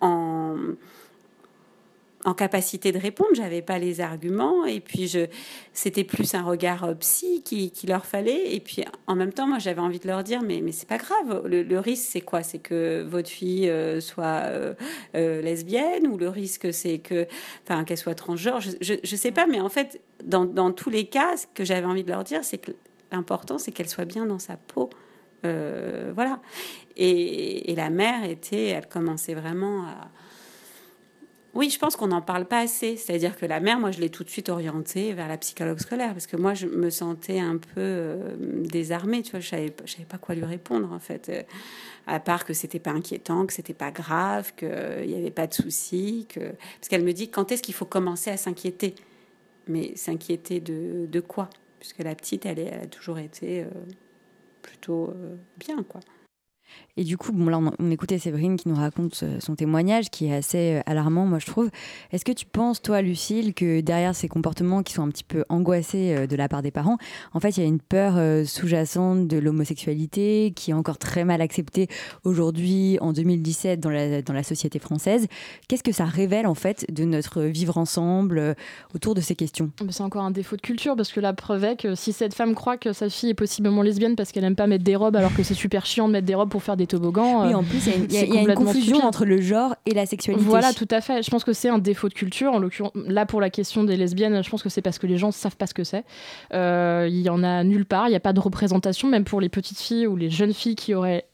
[0.00, 0.56] en
[2.28, 5.28] en capacité de répondre, j'avais pas les arguments et puis je
[5.72, 9.58] c'était plus un regard euh, psy qui, leur fallait et puis en même temps moi
[9.58, 12.42] j'avais envie de leur dire mais mais c'est pas grave le, risque c'est quoi?
[12.42, 14.74] C'est que votre fille euh, soit euh,
[15.14, 17.26] lesbienne ou le risque c'est que
[17.64, 21.06] enfin qu'elle soit transgenre je, je sais pas mais en fait dans dans tous les
[21.06, 22.72] cas ce que j'avais envie de leur dire c'est que
[23.10, 24.90] l'important c'est qu'elle soit bien dans sa peau
[25.42, 26.40] voilà.
[26.96, 30.10] Et, et la mère était elle commençait vraiment à
[31.58, 32.96] oui, je pense qu'on n'en parle pas assez.
[32.96, 36.12] C'est-à-dire que la mère, moi, je l'ai tout de suite orientée vers la psychologue scolaire
[36.12, 39.22] parce que moi, je me sentais un peu euh, désarmée.
[39.22, 39.70] Tu vois, je savais,
[40.08, 41.28] pas- quoi lui répondre en fait.
[41.28, 41.42] Euh,
[42.06, 44.68] à part que c'était pas inquiétant, que c'était pas grave, qu'il
[45.08, 48.30] n'y avait pas de souci, que parce qu'elle me dit quand est-ce qu'il faut commencer
[48.30, 48.94] à s'inquiéter?
[49.66, 51.50] Mais s'inquiéter de, quoi?
[51.80, 53.66] Puisque la petite, elle, a toujours été euh,
[54.62, 56.00] plutôt euh, bien, quoi.
[56.98, 60.34] Et du coup, bon, on, écoutait Séverine qui nous raconte euh, son témoignage qui est
[60.34, 61.70] assez euh, alarmant, moi, je trouve.
[62.10, 65.44] Est-ce que tu penses, toi, Lucille, que derrière ces comportements qui sont un petit peu
[65.48, 66.98] angoissés euh, de la part des parents,
[67.34, 71.40] en fait, il y a une peur sous-jacente de l'homosexualité qui est encore très mal
[71.40, 71.86] acceptée
[72.24, 75.28] aujourd'hui, en 2017, dans la, dans la société française?
[75.68, 78.56] Qu'est-ce que ça révèle, en fait, de notre vivre ensemble
[78.92, 79.70] autour de ces questions?
[79.88, 82.56] C'est encore un défaut de culture parce que la preuve est que si cette femme
[82.56, 85.32] croit que sa fille est possiblement lesbienne parce qu'elle aime pas mettre des robes alors
[85.32, 87.46] que c'est super chiant de mettre des robes pour faire des toboggans.
[87.46, 88.40] Oui, euh, en plus, il y a une- il y a, c'est il y a
[88.40, 89.04] une complètement confusion stupide.
[89.06, 90.44] entre le genre et la sexualité.
[90.44, 91.22] Voilà, tout à fait.
[91.22, 92.52] Je pense que c'est un défaut de culture.
[92.52, 95.18] En l'occurrence, là pour la question des lesbiennes, je pense que c'est parce que les
[95.18, 96.04] gens savent pas ce que c'est.
[96.54, 98.08] Euh, Il y en a nulle part.
[98.08, 100.74] Il n'y a pas de représentation, même pour les petites filles ou les jeunes filles
[100.76, 101.24] qui auraient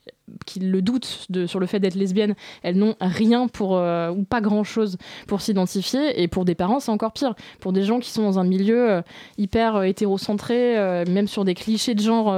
[0.47, 4.41] qui le doutent sur le fait d'être lesbienne, elles n'ont rien pour euh, ou pas
[4.41, 4.97] grand chose
[5.27, 6.23] pour s'identifier.
[6.23, 7.35] Et pour des parents c'est encore pire.
[7.61, 9.03] Pour des gens qui sont dans un milieu euh,
[9.39, 12.35] hyper euh, hétérocentré, même sur des clichés de genre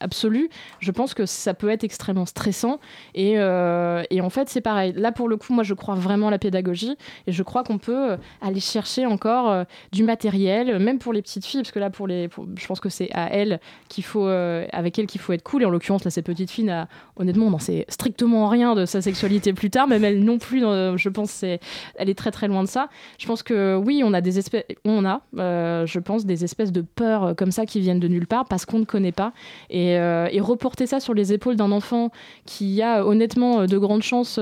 [0.00, 0.48] absolus,
[0.80, 2.78] je pense que ça peut être extrêmement stressant.
[3.14, 4.94] Et, en fait c'est pareil.
[4.96, 6.96] Là pour le coup moi je crois vraiment à la pédagogie.
[7.26, 11.62] Et je crois qu'on peut aller chercher encore du matériel, même pour les petites filles.
[11.62, 15.06] Parce que là pour les, je pense que c'est à elles qu'il faut, avec elles
[15.06, 15.62] qu'il faut être cool.
[15.62, 18.86] Et en l'occurrence là cette petite fille n'a honnêtement on n'en sait strictement rien de
[18.86, 22.48] sa sexualité plus tard, même elle non plus, euh, je pense elle est très très
[22.48, 22.88] loin de ça.
[23.18, 26.72] Je pense que oui on a des espèces, on a, euh, je pense des espèces
[26.72, 29.32] de peurs euh, comme ça qui viennent de nulle part parce qu'on ne connaît pas
[29.70, 32.10] et, euh, et reporter ça sur les épaules d'un enfant
[32.46, 34.40] qui a honnêtement de grandes chances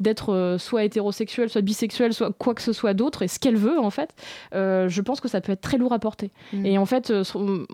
[0.00, 3.78] d'être soit hétérosexuel, soit bisexuel, soit quoi que ce soit d'autre, et ce qu'elle veut
[3.78, 4.14] en fait,
[4.52, 6.30] je pense que ça peut être très lourd à porter.
[6.52, 6.66] Mm.
[6.66, 7.12] Et en fait,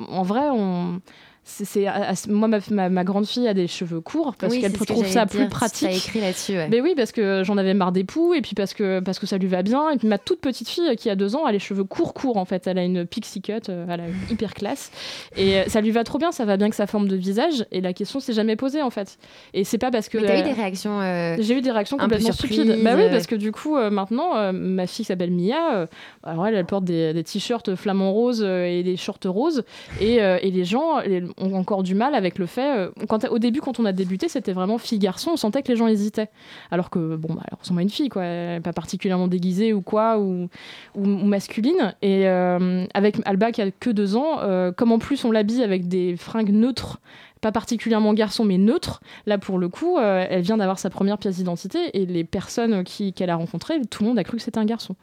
[0.08, 1.00] en vrai, on.
[1.44, 1.86] C'est-
[2.28, 5.04] moi, ma, ma- ma grande fille a des cheveux courts parce Oui, qu'elle que trouve
[5.06, 5.88] ça dire, plus pratique.
[5.88, 6.68] as écrit là-dessus, ouais.
[6.68, 9.26] Mais oui, parce que j'en avais marre des poux et puis parce que, parce que
[9.26, 9.90] ça lui va bien.
[9.90, 12.14] Et puis ma toute petite fille euh, qui a deux ans, a les cheveux courts,
[12.14, 12.66] courts en fait.
[12.66, 14.92] Elle a une pixie cut, euh, elle a une hyper classe.
[15.36, 17.66] Et euh, ça lui va trop bien, ça va bien que sa forme de visage.
[17.72, 19.18] Et la question s'est jamais posée en fait.
[19.52, 20.18] Et c'est pas parce que.
[20.18, 21.00] Mais t'as eu des réactions.
[21.00, 22.78] euh, j'ai eu des réactions complètement stupides.
[22.84, 25.88] Bah oui, parce que du coup, euh, maintenant, ma fille s'appelle Mia,
[26.22, 29.64] alors elle, elle porte des, des t-shirts flamants roses euh, et des shorts roses.
[30.00, 32.76] Et, et les gens les- ont encore du mal avec le fait.
[32.76, 35.76] euh, quand, au début, quand on a débuté, c'était vraiment fille-garçon, on sentait que les
[35.76, 36.28] gens hésitaient.
[36.70, 38.24] Alors que, bon, bah, elle ressemble à une fille, quoi.
[38.24, 40.48] Elle est pas particulièrement déguisée ou quoi, ou,
[40.94, 41.94] ou, ou masculine.
[42.02, 45.62] Et euh, avec Alba qui a que deux ans, euh, comme en plus on l'habille
[45.62, 47.00] avec des fringues neutres
[47.42, 49.02] pas particulièrement garçon mais neutre.
[49.26, 52.84] Là pour le coup, euh, elle vient d'avoir sa première pièce d'identité et les personnes
[52.84, 54.94] qui qu'elle a rencontrées, tout le monde a cru que c'était un garçon.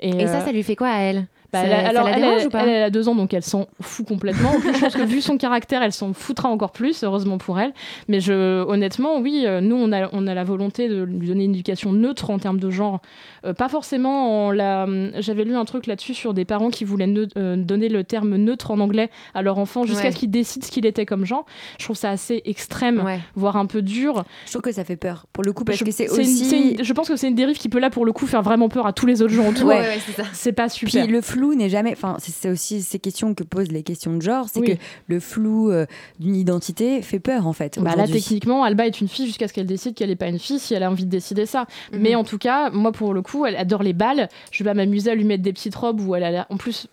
[0.00, 1.26] Et ça, euh, ça lui fait quoi à elle?
[1.52, 3.08] Bah, elle a- ça alors, la elle, dérange elle- ou pas elle, elle a deux
[3.08, 4.50] ans, donc elle s'en fout complètement.
[4.50, 7.58] En plus, je pense que vu son caractère, elle s'en foutra encore plus, heureusement pour
[7.58, 7.72] elle.
[8.08, 11.44] Mais je, honnêtement, oui, euh, nous, on a, on a la volonté de lui donner
[11.44, 13.00] une éducation neutre en termes de genre.
[13.44, 14.86] Euh, pas forcément en la.
[15.18, 18.70] J'avais lu un truc là-dessus sur des parents qui voulaient euh, donner le terme neutre
[18.70, 20.12] en anglais à leur enfant jusqu'à Ouais.
[20.12, 21.46] ce qu'il décide ce qu'il était comme genre.
[21.78, 23.02] Je trouve ça assez extrême,
[23.34, 24.24] voire un peu dur.
[24.46, 26.74] Je trouve que ça fait peur, pour le coup, parce je, que c'est aussi.
[26.78, 28.68] une- je pense que c'est une dérive qui peut là, pour le coup, faire vraiment
[28.68, 29.68] peur à tous les autres gens autour.
[29.68, 29.98] Ouais.
[30.32, 31.02] C'est pas super.
[31.04, 31.92] Puis le flou n'est jamais.
[31.92, 34.46] Enfin, c'est aussi ces questions que posent les questions de genre.
[34.52, 34.74] C'est Oui.
[34.76, 35.86] que le flou euh,
[36.18, 37.78] d'une identité fait peur, en fait.
[37.80, 40.38] Bah là, techniquement, Alba est une fille jusqu'à ce qu'elle décide qu'elle n'est pas une
[40.38, 41.66] fille si elle a envie de décider ça.
[41.92, 42.00] Mhm.
[42.00, 44.28] Mais en tout cas, moi, pour le coup, elle adore les balles.
[44.50, 46.86] Je vais m'amuser à lui mettre des petites robes où elle a En plus,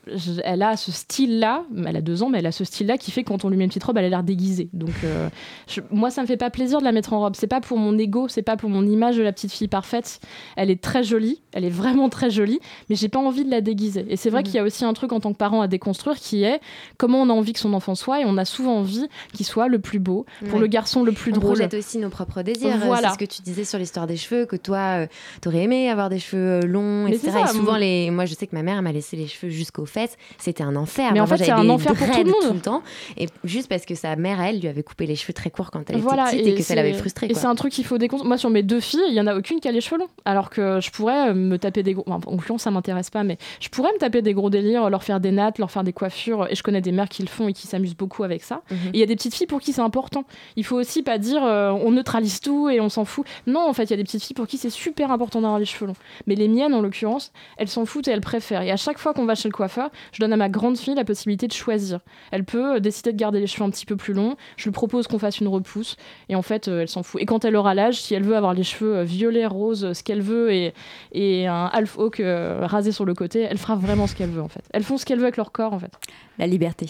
[0.43, 1.64] elle a ce style-là.
[1.86, 3.58] Elle a deux ans, mais elle a ce style-là qui fait que quand on lui
[3.58, 4.70] met une petite robe, elle a l'air déguisée.
[4.74, 5.30] Donc, euh,
[5.68, 7.36] je- moi, ça me fait pas plaisir de la mettre en robe.
[7.36, 10.20] C'est pas pour mon ego, c'est pas pour mon image de la petite fille parfaite.
[10.56, 13.62] Elle est très jolie, elle est vraiment très jolie, mais j'ai pas envie de la
[13.62, 14.06] déguiser.
[14.10, 14.46] Et c'est vrai Mhm.
[14.46, 16.60] qu'il y a aussi un truc en tant que parent à déconstruire qui est
[16.98, 19.68] comment on a envie que son enfant soit, et on a souvent envie qu'il soit
[19.68, 20.60] le plus beau, pour Ouais.
[20.60, 21.54] le garçon le plus on drôle.
[21.54, 22.78] projette aussi nos propres désirs.
[22.86, 23.10] Voilà.
[23.10, 25.08] C'est ce que tu disais sur l'histoire des cheveux, que toi, euh,
[25.42, 27.22] t'aurais aimé avoir des cheveux euh, longs, Mais etc.
[27.26, 28.12] c'est ça, et souvent, les...
[28.12, 30.18] moi, je sais que ma mère elle m'a laissé les cheveux jusqu'aux fesses.
[30.38, 31.12] C'était un enfer.
[31.14, 32.54] Mais en fait, c'est un enfer pour tout le monde.
[32.56, 32.82] le temps.
[33.18, 35.90] Et juste parce que sa mère, elle, lui avait coupé les cheveux très courts quand
[35.90, 37.28] elle Voilà, était petite et, que ça l'avait frustrée.
[37.30, 38.28] Et c'est un truc qu'il faut déconstruire.
[38.28, 40.08] Moi, sur mes deux filles, il y en a aucune qui a les cheveux longs.
[40.26, 42.04] Alors que je pourrais euh, me taper des gros.
[42.08, 45.19] Enfin, en ça m'intéresse pas, mais je pourrais me taper des gros délires, leur faire
[45.19, 46.47] des nattes, leur faire des coiffures.
[46.49, 48.61] Et je connais des mères qui le font et qui s'amusent beaucoup avec ça.
[48.69, 48.78] Mhm.
[48.88, 50.23] Et il y a des petites filles pour qui c'est important.
[50.55, 53.25] Il faut aussi pas dire euh, on neutralise tout et on s'en fout.
[53.47, 55.59] Non, en fait, il y a des petites filles pour qui c'est super important d'avoir
[55.59, 55.95] les cheveux longs.
[56.28, 58.61] Mais les miennes, en l'occurrence, elles s'en foutent et elles préfèrent.
[58.61, 60.95] Et à chaque fois qu'on va chez le coiffeur, je donne à ma grande fille
[60.95, 61.99] la possibilité de choisir.
[62.32, 64.36] Elle peut euh, décider de garder les cheveux un petit peu plus longs.
[64.57, 65.95] Je lui propose qu'on fasse une repousse.
[66.30, 67.21] Et en fait, euh, elle s'en fout.
[67.21, 70.21] Et quand elle aura l'âge, si elle veut avoir les cheveux violets, roses, ce qu'elle
[70.21, 70.73] veut, et,
[71.13, 74.41] et un half hawk euh, rasé sur le côté, elle fera vraiment ce qu'elle veut,
[74.41, 74.63] en fait.
[74.74, 75.93] Elles font ce qu'elles veulent avec leur corps, en fait.
[76.38, 76.89] La liberté.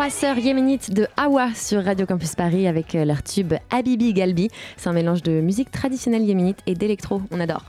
[0.00, 4.48] Trois sœurs yéménites de Hawa sur Radio Campus Paris avec euh, leur tube Habibi Galbi.
[4.78, 7.20] C'est un mélange de musique traditionnelle yéménite et d'électro.
[7.30, 7.66] On adore.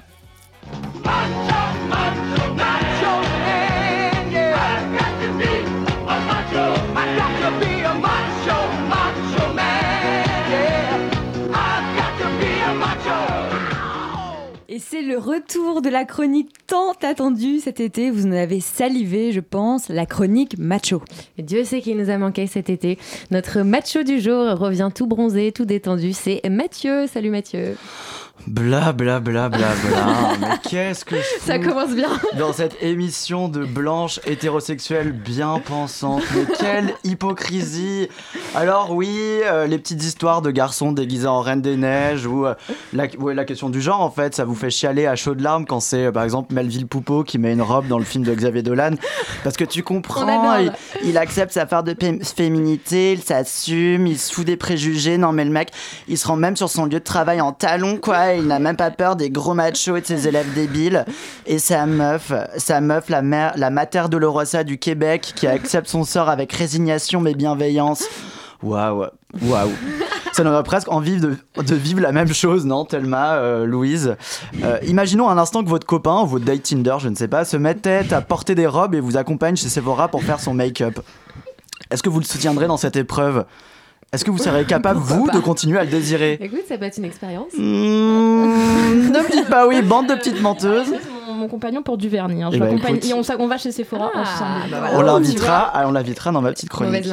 [14.81, 18.09] C'est le retour de la chronique tant attendue cet été.
[18.09, 21.01] Vous en avez salivé, je pense, la chronique macho.
[21.37, 22.97] Dieu sait qu'il nous a manqué cet été.
[23.29, 26.13] Notre macho du jour revient tout bronzé, tout détendu.
[26.13, 27.07] C'est Mathieu.
[27.07, 27.75] Salut Mathieu.
[28.47, 30.07] Bla bla bla bla bla.
[30.41, 32.09] Mais qu'est-ce que je fous Ça commence bien.
[32.37, 38.09] dans cette émission de blanches hétérosexuelles bien pensantes Mais quelle hypocrisie
[38.55, 39.15] Alors oui,
[39.45, 42.55] euh, les petites histoires de garçons déguisés en reine des neiges ou euh,
[42.93, 45.65] la, ouais, la question du genre en fait, ça vous fait chialer à chaudes larmes
[45.65, 48.33] quand c'est euh, par exemple Melville Poupeau qui met une robe dans le film de
[48.33, 48.95] Xavier Dolan
[49.43, 50.73] parce que tu comprends, il,
[51.03, 51.95] il accepte sa part de
[52.35, 55.17] féminité, il s'assume, il se fout des préjugés.
[55.17, 55.69] Non mais le mec,
[56.07, 58.30] il se rend même sur son lieu de travail en talons quoi.
[58.37, 61.05] Il n'a même pas peur des gros machos et de ses élèves débiles.
[61.45, 66.03] Et sa meuf, sa meuf, la mère, la mater Dolorosa du Québec, qui accepte son
[66.03, 68.03] sort avec résignation mais bienveillance.
[68.63, 69.05] Waouh,
[69.41, 69.71] waouh.
[70.33, 71.35] Ça nous presque envie de,
[71.75, 74.15] vivre la même chose, non, Thelma, euh, Louise?
[74.63, 77.57] Euh, Imaginons un instant que votre copain votre date Tinder, je ne sais pas, se
[77.57, 80.99] mettait à porter des robes et vous accompagne chez Sephora pour faire son make-up.
[81.89, 83.45] Est-ce que vous le soutiendrez dans cette épreuve?
[84.13, 86.97] Est-ce que vous serez capable, vous, de continuer à le désirer Écoute, ça peut être
[86.97, 87.53] une expérience.
[87.53, 90.93] Mmh, Ne me dites pas oui, bande de petites menteuses.
[91.41, 92.43] Mon, compagnon pour du vernis.
[92.43, 92.49] hein.
[92.53, 93.09] Je l'accompagne- écoute.
[93.09, 94.75] et on, s'a- on va chez Sephora ensemble.
[94.93, 97.05] On l'invitera, ah, on l'invitera dans ma petite chronique.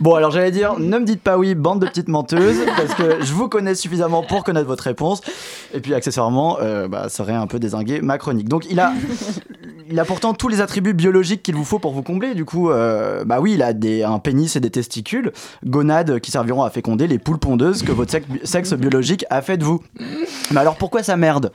[0.00, 3.24] Bon, alors j'allais dire, ne me dites pas oui, bande de petites menteuses, parce que
[3.24, 5.20] je vous connais suffisamment pour connaître votre réponse.
[5.74, 8.48] Et puis, accessoirement, euh, bah, ça aurait un peu désingué ma chronique.
[8.48, 8.92] Donc, il a,
[9.88, 12.34] il a pourtant tous les attributs biologiques qu'il vous faut pour vous combler.
[12.34, 15.32] Du coup, euh, bah oui, il a des, un pénis et des testicules,
[15.64, 19.56] gonades qui serviront à féconder les poules pondeuses que votre sexe, sexe biologique a fait
[19.56, 19.80] de vous.
[20.50, 21.52] Mais alors, pourquoi ça merde?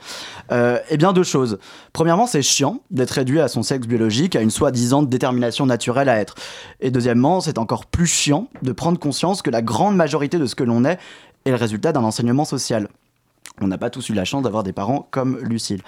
[0.52, 1.58] Euh, Eh bien, deux choses.
[1.92, 6.16] Premièrement, c'est chiant d'être réduit à son sexe biologique, à une soi-disant détermination naturelle à
[6.16, 6.36] être.
[6.80, 10.54] Et deuxièmement, c'est encore plus chiant de prendre conscience que la grande majorité de ce
[10.54, 10.98] que l'on est
[11.44, 12.88] est le résultat d'un enseignement social.
[13.62, 15.80] On n'a pas tous eu la chance d'avoir des parents comme Lucille.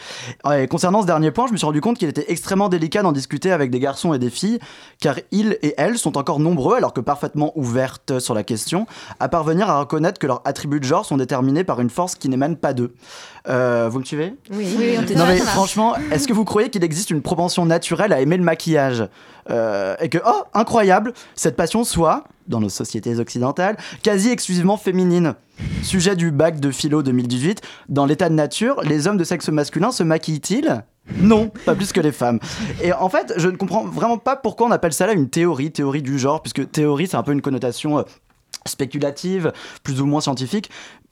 [0.54, 3.12] Et concernant ce dernier point, je me suis rendu compte qu'il était extrêmement délicat d'en
[3.12, 4.58] discuter avec des garçons et des filles,
[5.00, 8.86] car ils et elles sont encore nombreux, alors que parfaitement ouvertes sur la question,
[9.20, 12.30] à parvenir à reconnaître que leurs attributs de genre sont déterminés par une force qui
[12.30, 12.94] n'émane pas d'eux.
[13.48, 14.34] Euh, vous me suivez?
[14.50, 18.12] Oui, Oui, on non mais franchement, est-ce que vous croyez qu'il existe une propension naturelle
[18.12, 19.06] à aimer le maquillage?
[19.50, 25.34] Euh, Et que, oh, incroyable, cette passion soit, dans nos sociétés occidentales, quasi exclusivement féminine
[25.82, 29.90] Sujet du bac de philo 2018, dans l'état de nature, les hommes de sexe masculin
[29.90, 30.84] se maquillent-ils?
[31.16, 32.38] Non, pas plus que les femmes.
[32.82, 35.72] Et en fait, je ne comprends vraiment pas pourquoi on appelle ça là une théorie,
[35.72, 38.02] théorie du genre, puisque théorie, c'est un peu une connotation euh,
[38.66, 40.70] spéculative, plus ou moins scientifique.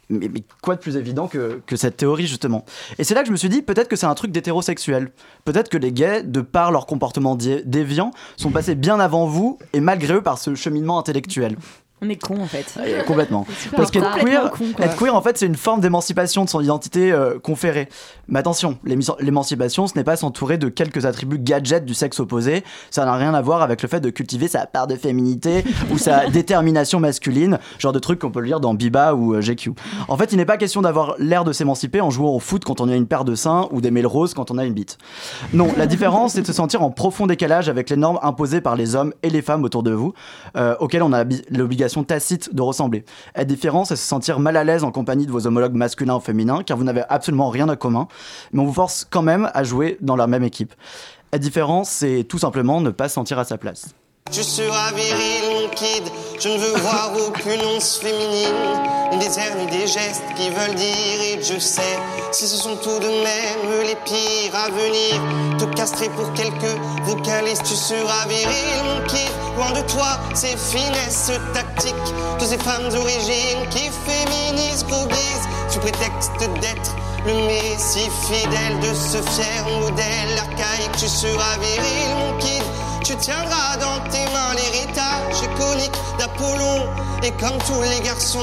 [0.09, 0.30] Mais,
[0.62, 2.64] quoi de plus évident que, cette théorie, justement?
[2.98, 5.11] Et c'est là que je me suis dit, peut-être que c'est un truc d'hétérosexuel.
[5.44, 9.59] Peut-être que les gays, de par leur comportement dé- déviant, sont passés bien avant vous,
[9.72, 11.57] et malgré eux par ce cheminement intellectuel.
[12.03, 12.74] On est con en fait.
[12.78, 13.47] Euh, complètement.
[13.74, 17.11] Parce qu'être queer, con, être queer, en fait, c'est une forme d'émancipation de son identité
[17.11, 17.88] euh, conférée.
[18.28, 18.78] Mais attention,
[19.20, 22.64] l'émancipation, ce n'est pas s'entourer de quelques attributs gadgets du sexe opposé.
[22.90, 25.97] Ça n'a rien à voir avec le fait de cultiver sa part de féminité ou
[25.97, 29.72] sa détermination masculine, genre de trucs qu'on peut lire dans Biba ou euh, GQ.
[30.09, 32.82] En fait, il n'est pas question d'avoir l'air de s'émanciper en jouant au foot quand
[32.82, 34.99] on a une paire de seins ou d'aimer le rose quand on a une bite.
[35.55, 38.76] Non, la différence, c'est de se sentir en profond décalage avec les normes imposées par
[38.76, 40.12] les hommes et les femmes autour de vous,
[40.57, 41.42] euh, auxquelles on a habi-
[42.05, 43.05] tacite de ressembler.
[43.34, 46.20] Être différent, c'est se sentir mal à l'aise en compagnie de vos homologues masculins ou
[46.20, 48.09] féminins, car vous n'avez absolument rien en commun,
[48.53, 50.74] mais on vous force quand même à jouer dans la même équipe.
[51.32, 53.95] Être différent, c'est tout simplement ne pas se sentir à sa place.
[54.32, 56.02] Tu seras viril, mon kid.
[56.40, 58.54] Je ne veux voir aucune once féminine.
[59.12, 61.20] Ni des airs, ni des gestes qui veulent dire.
[61.22, 61.98] Et je sais,
[62.32, 65.58] si ce sont tout de même les pires à venir.
[65.58, 67.62] Te castrer pour quelques vocalistes.
[67.64, 69.30] Tu seras viril, mon kid.
[69.56, 71.94] Loin de toi, ces finesses tactiques.
[72.40, 75.48] De ces femmes d'origine qui féminisent, groguisent.
[75.68, 76.96] Sous prétexte d'être
[77.26, 80.96] le messie fidèle de ce fier modèle archaïque.
[80.98, 82.62] Tu seras viril, mon kid.
[83.07, 86.88] Tu tiendras dans tes mains l'héritage iconique d'Apollon.
[87.22, 88.40] Et comme tous les garçons,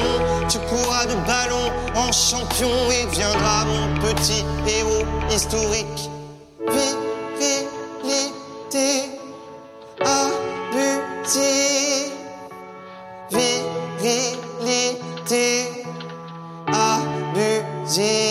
[0.47, 6.09] tu courras de ballon en champion et deviendras mon petit héros historique.
[7.37, 9.09] Virilité
[9.99, 11.43] abusive.
[13.99, 15.51] Virilité
[16.67, 18.23] abusive.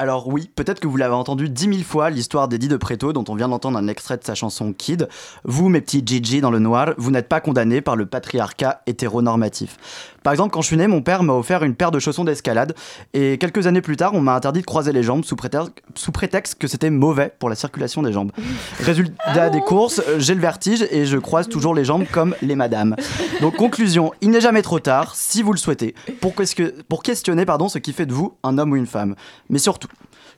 [0.00, 3.24] Alors oui, peut-être que vous l'avez entendu dix mille fois, l'histoire d'Eddie de Preto, dont
[3.28, 5.10] on vient d'entendre un extrait de sa chanson Kid.
[5.44, 9.76] Vous, mes petits Gigi dans le noir, vous n'êtes pas condamnés par le patriarcat hétéronormatif.
[10.22, 12.74] Par exemple, quand je suis né, mon père m'a offert une paire de chaussons d'escalade,
[13.14, 16.12] et quelques années plus tard, on m'a interdit de croiser les jambes sous prétexte, sous
[16.12, 18.32] prétexte que c'était mauvais pour la circulation des jambes.
[18.80, 22.96] Résultat des courses, j'ai le vertige et je croise toujours les jambes comme les madames.
[23.40, 27.44] Donc conclusion, il n'est jamais trop tard, si vous le souhaitez, pour, ques- pour questionner
[27.44, 29.14] pardon, ce qui fait de vous un homme ou une femme.
[29.48, 29.88] Mais surtout,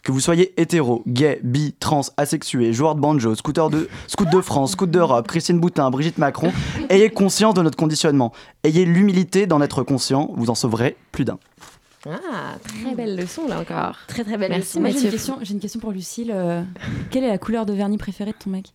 [0.02, 4.40] Que vous soyez hétéro, gay, bi, trans, asexué, joueur de banjo, scooter de, scout de
[4.40, 6.52] France, scout d'Europe, Christine Boutin, Brigitte Macron,
[6.88, 8.32] ayez conscience de notre conditionnement.
[8.64, 11.38] Ayez l'humilité d'en être conscient, vous en sauverez plus d'un.
[12.04, 13.96] Ah, très belle leçon là encore.
[14.08, 14.80] Très très belle Merci leçon.
[14.80, 15.06] Moi, j'ai Mathieu.
[15.08, 16.32] une question, j'ai une question pour Lucille.
[16.34, 16.62] euh,
[17.10, 18.72] quelle est la couleur de vernis préférée de ton mec?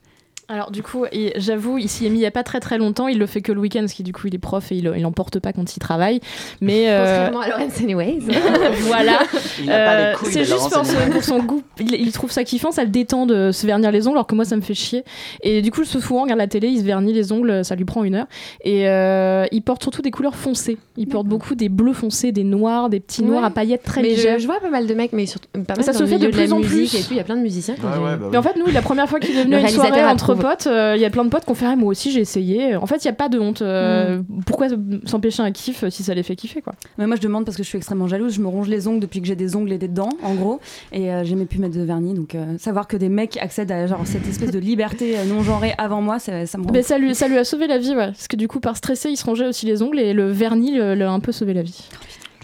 [0.49, 1.03] Alors du coup,
[1.35, 3.07] j'avoue, il s'y est mis il y a pas très très longtemps.
[3.09, 4.89] Il le fait que le week-end, parce qu'il du coup il est prof et il,
[4.95, 6.21] il en porte pas quand il travaille.
[6.61, 8.19] Mais euh, Contrairement à Anyways.
[8.83, 9.19] voilà,
[9.67, 11.09] Euh, c'est juste pour, son- Anyways.
[11.11, 11.63] pour son goût.
[11.81, 14.35] Il, il trouve ça kiffant, ça le détend de se vernir les ongles, alors que
[14.35, 15.03] moi ça me fait chier.
[15.43, 17.83] Et du coup, ce souvent, regarde la télé, il se vernit les ongles, ça lui
[17.85, 18.27] prend une heure.
[18.63, 20.77] Et euh, il porte surtout des couleurs foncées.
[20.95, 23.47] Il porte beaucoup des bleus foncés, des noirs, des petits noirs Ouais.
[23.47, 24.37] à paillettes très mais légères.
[24.37, 26.17] je, je vois pas mal de mecs, mais surtout pas mal Ça dans se fait
[26.19, 26.95] de plus en plus.
[26.95, 28.41] Et tout, il y a plein de musiciens qui ont Ouais, ouais, bah Mais en
[28.43, 31.01] fait, nous, la première fois qu'il est venu à une soirée entre potes, euh, il
[31.01, 32.75] y a plein de potes qui ont fait ah, moi aussi j'ai essayé.
[32.75, 33.61] En fait, il n'y a pas de honte.
[33.61, 34.67] euh, Pourquoi
[35.05, 36.73] s'empêcher un kiff si ça les fait kiffer quoi?
[36.97, 38.33] Mais moi, je demande parce que je suis extrêmement jalouse.
[38.35, 40.59] Je me ronge les ongles depuis que j'ai des ongles et des dents, en gros.
[40.91, 42.13] Et euh, j'aimais plus mettre de vernis.
[42.13, 45.73] Donc, euh, savoir que des mecs accèdent à genre, cette espèce de liberté non genrée
[45.77, 46.71] avant moi, ça, ça me rend.
[46.71, 48.07] Mais ça lui, ça lui a sauvé la vie, ouais.
[48.07, 50.77] Parce que du coup, par stresser, il se rongeait aussi les ongles et le vernis
[50.77, 51.87] l'a un peu sauvé la vie.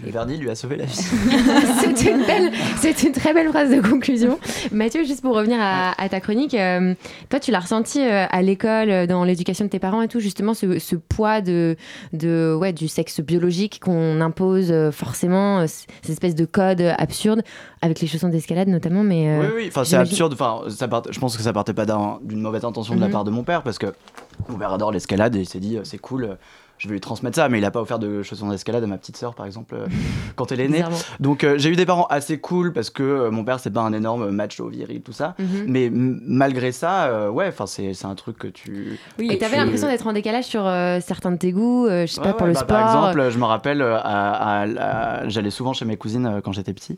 [0.04, 0.94] Le vernis lui a sauvé la vie.
[1.80, 4.38] c'est une belle, c'est une très belle phrase de conclusion.
[4.72, 6.94] Mathieu, juste pour revenir à, à ta chronique, euh,
[7.30, 10.20] toi, tu l'as ressenti euh, à l'école, euh, dans l'éducation de tes parents et tout,
[10.20, 11.76] justement, ce, ce poids de,
[12.12, 17.42] de, ouais, du sexe biologique qu'on impose euh, forcément, cette espèce de code absurde,
[17.82, 19.02] avec les chaussons d'escalade notamment.
[19.02, 20.32] Mais, Oui, oui, enfin, c'est absurde.
[20.34, 23.06] Enfin, ça part- je pense que ça partait pas d'un- d'une mauvaise intention de la
[23.06, 23.12] Mhm.
[23.12, 23.86] part de mon père parce que
[24.48, 26.36] mon père adore l'escalade et il s'est dit c'est cool.
[26.84, 28.98] Je vais lui transmettre ça, mais il a pas offert de chaussons d'escalade à ma
[28.98, 29.86] petite sœur, par exemple, euh,
[30.36, 30.84] quand elle est née.
[31.18, 33.80] Donc euh, j'ai eu des parents assez cool parce que euh, mon père c'est pas
[33.80, 35.64] un énorme macho viril tout ça, Mhm.
[35.66, 38.98] mais malgré ça, ouais, enfin c'est c'est un truc que tu.
[39.18, 40.64] Oui, et t'avais tu- l'impression d'être en décalage sur
[41.00, 42.76] certains de tes goûts, je sais Ouais, pas, pour ouais, le bah, sport.
[42.78, 44.62] Par exemple, je me rappelle, à- à-
[45.22, 46.96] à- j'allais souvent chez mes cousines quand j'étais petit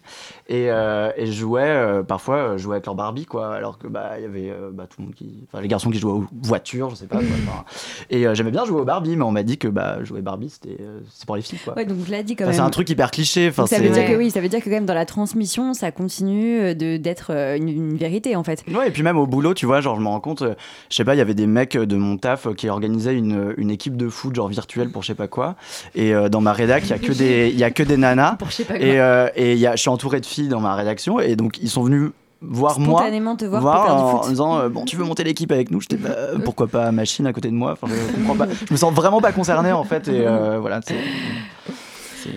[0.49, 4.23] et, et je jouais parfois je jouais avec leur Barbie quoi, alors que bah il
[4.23, 6.97] y avait bah, tout le monde qui, enfin les garçons qui jouaient aux voitures, je
[6.97, 7.19] sais pas.
[7.19, 7.65] quoi,
[8.11, 10.77] et j'aimais bien jouer aux Barbie, mais on m'a dit que bah jouer Barbie c'était
[10.81, 11.75] euh, c'est pour les filles quoi.
[11.77, 12.55] Ouais, donc je dit quand Enfin, même.
[12.61, 13.49] c'est un truc hyper cliché.
[13.49, 15.73] Enfin, ça veut dire que oui, ça veut dire que quand même dans la transmission,
[15.75, 18.65] ça continue euh, de d'être euh, une, une vérité en fait.
[18.73, 20.43] Ouais, et puis même au boulot, tu vois, genre je me rends compte,
[20.91, 23.71] je sais pas, il y avait des mecs de mon taf qui organisaient une, une
[23.71, 25.55] équipe de foot genre virtuelle pour je sais pas quoi.
[25.95, 27.97] Et euh, dans ma rédac, il y a que des il y a que des
[27.97, 28.37] nanas.
[28.39, 28.85] Pour je sais pas quoi.
[28.87, 31.37] et euh, et il y a, je suis entouré de filles dans ma rédaction et
[31.37, 32.11] donc ils sont venus
[32.43, 35.81] voir moi Spontanément te voir en, disant euh, bon tu veux monter l'équipe avec nous
[35.81, 38.47] j'étais bah, euh, pourquoi pas machine à côté de moi enfin, je, comprends pas.
[38.67, 40.97] je me sens vraiment pas concerné en fait et euh, voilà c'est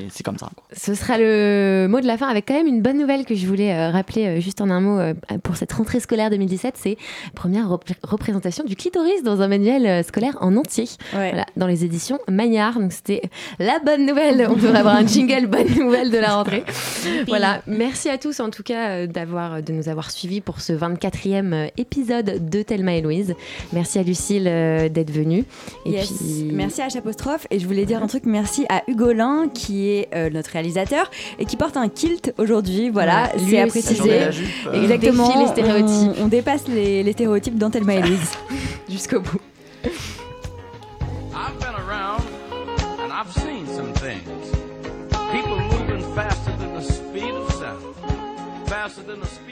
[0.09, 0.63] c'est- comme ça quoi.
[0.75, 3.45] Ce sera le mot de la fin avec quand même une bonne nouvelle que je
[3.47, 5.13] voulais euh, rappeler euh, juste en un mot euh,
[5.43, 6.75] pour cette rentrée scolaire 2017.
[6.77, 6.97] C'est
[7.35, 10.85] première rep- représentation du clitoris dans un manuel euh, scolaire en entier.
[11.11, 12.79] Voilà, dans les éditions Magnard.
[12.79, 13.21] Donc c'était
[13.59, 14.47] la bonne nouvelle.
[14.49, 16.63] On devrait avoir un jingle bonne nouvelle de la rentrée.
[17.27, 17.61] voilà.
[17.67, 21.53] Merci à tous en tout cas euh, d'avoir de nous avoir suivis pour ce 24e
[21.53, 23.33] euh, épisode de Thelma et Louise.
[23.73, 25.43] Merci à Lucille euh, d'être venue.
[25.85, 26.11] Et Yes.
[26.11, 26.99] puis Merci à H
[27.51, 31.09] et je voulais dire un truc merci à Hugolin qui est euh, notre réalisateur
[31.39, 32.89] et qui porte un kilt aujourd'hui.
[32.89, 34.19] Voilà, lui c'est à préciser.
[34.19, 34.81] La jupe, euh.
[34.81, 35.39] Exactement.
[35.41, 36.11] Les stéréotypes.
[36.19, 38.31] On, on dépasse les, les stéréotypes dans Thelma et Louise.
[38.89, 39.39] Jusqu'au bout.
[41.33, 42.23] I've been around
[43.01, 44.21] and I've seen some things.
[45.31, 47.83] People moving faster than the speed of sound,
[48.67, 49.48] faster than the speed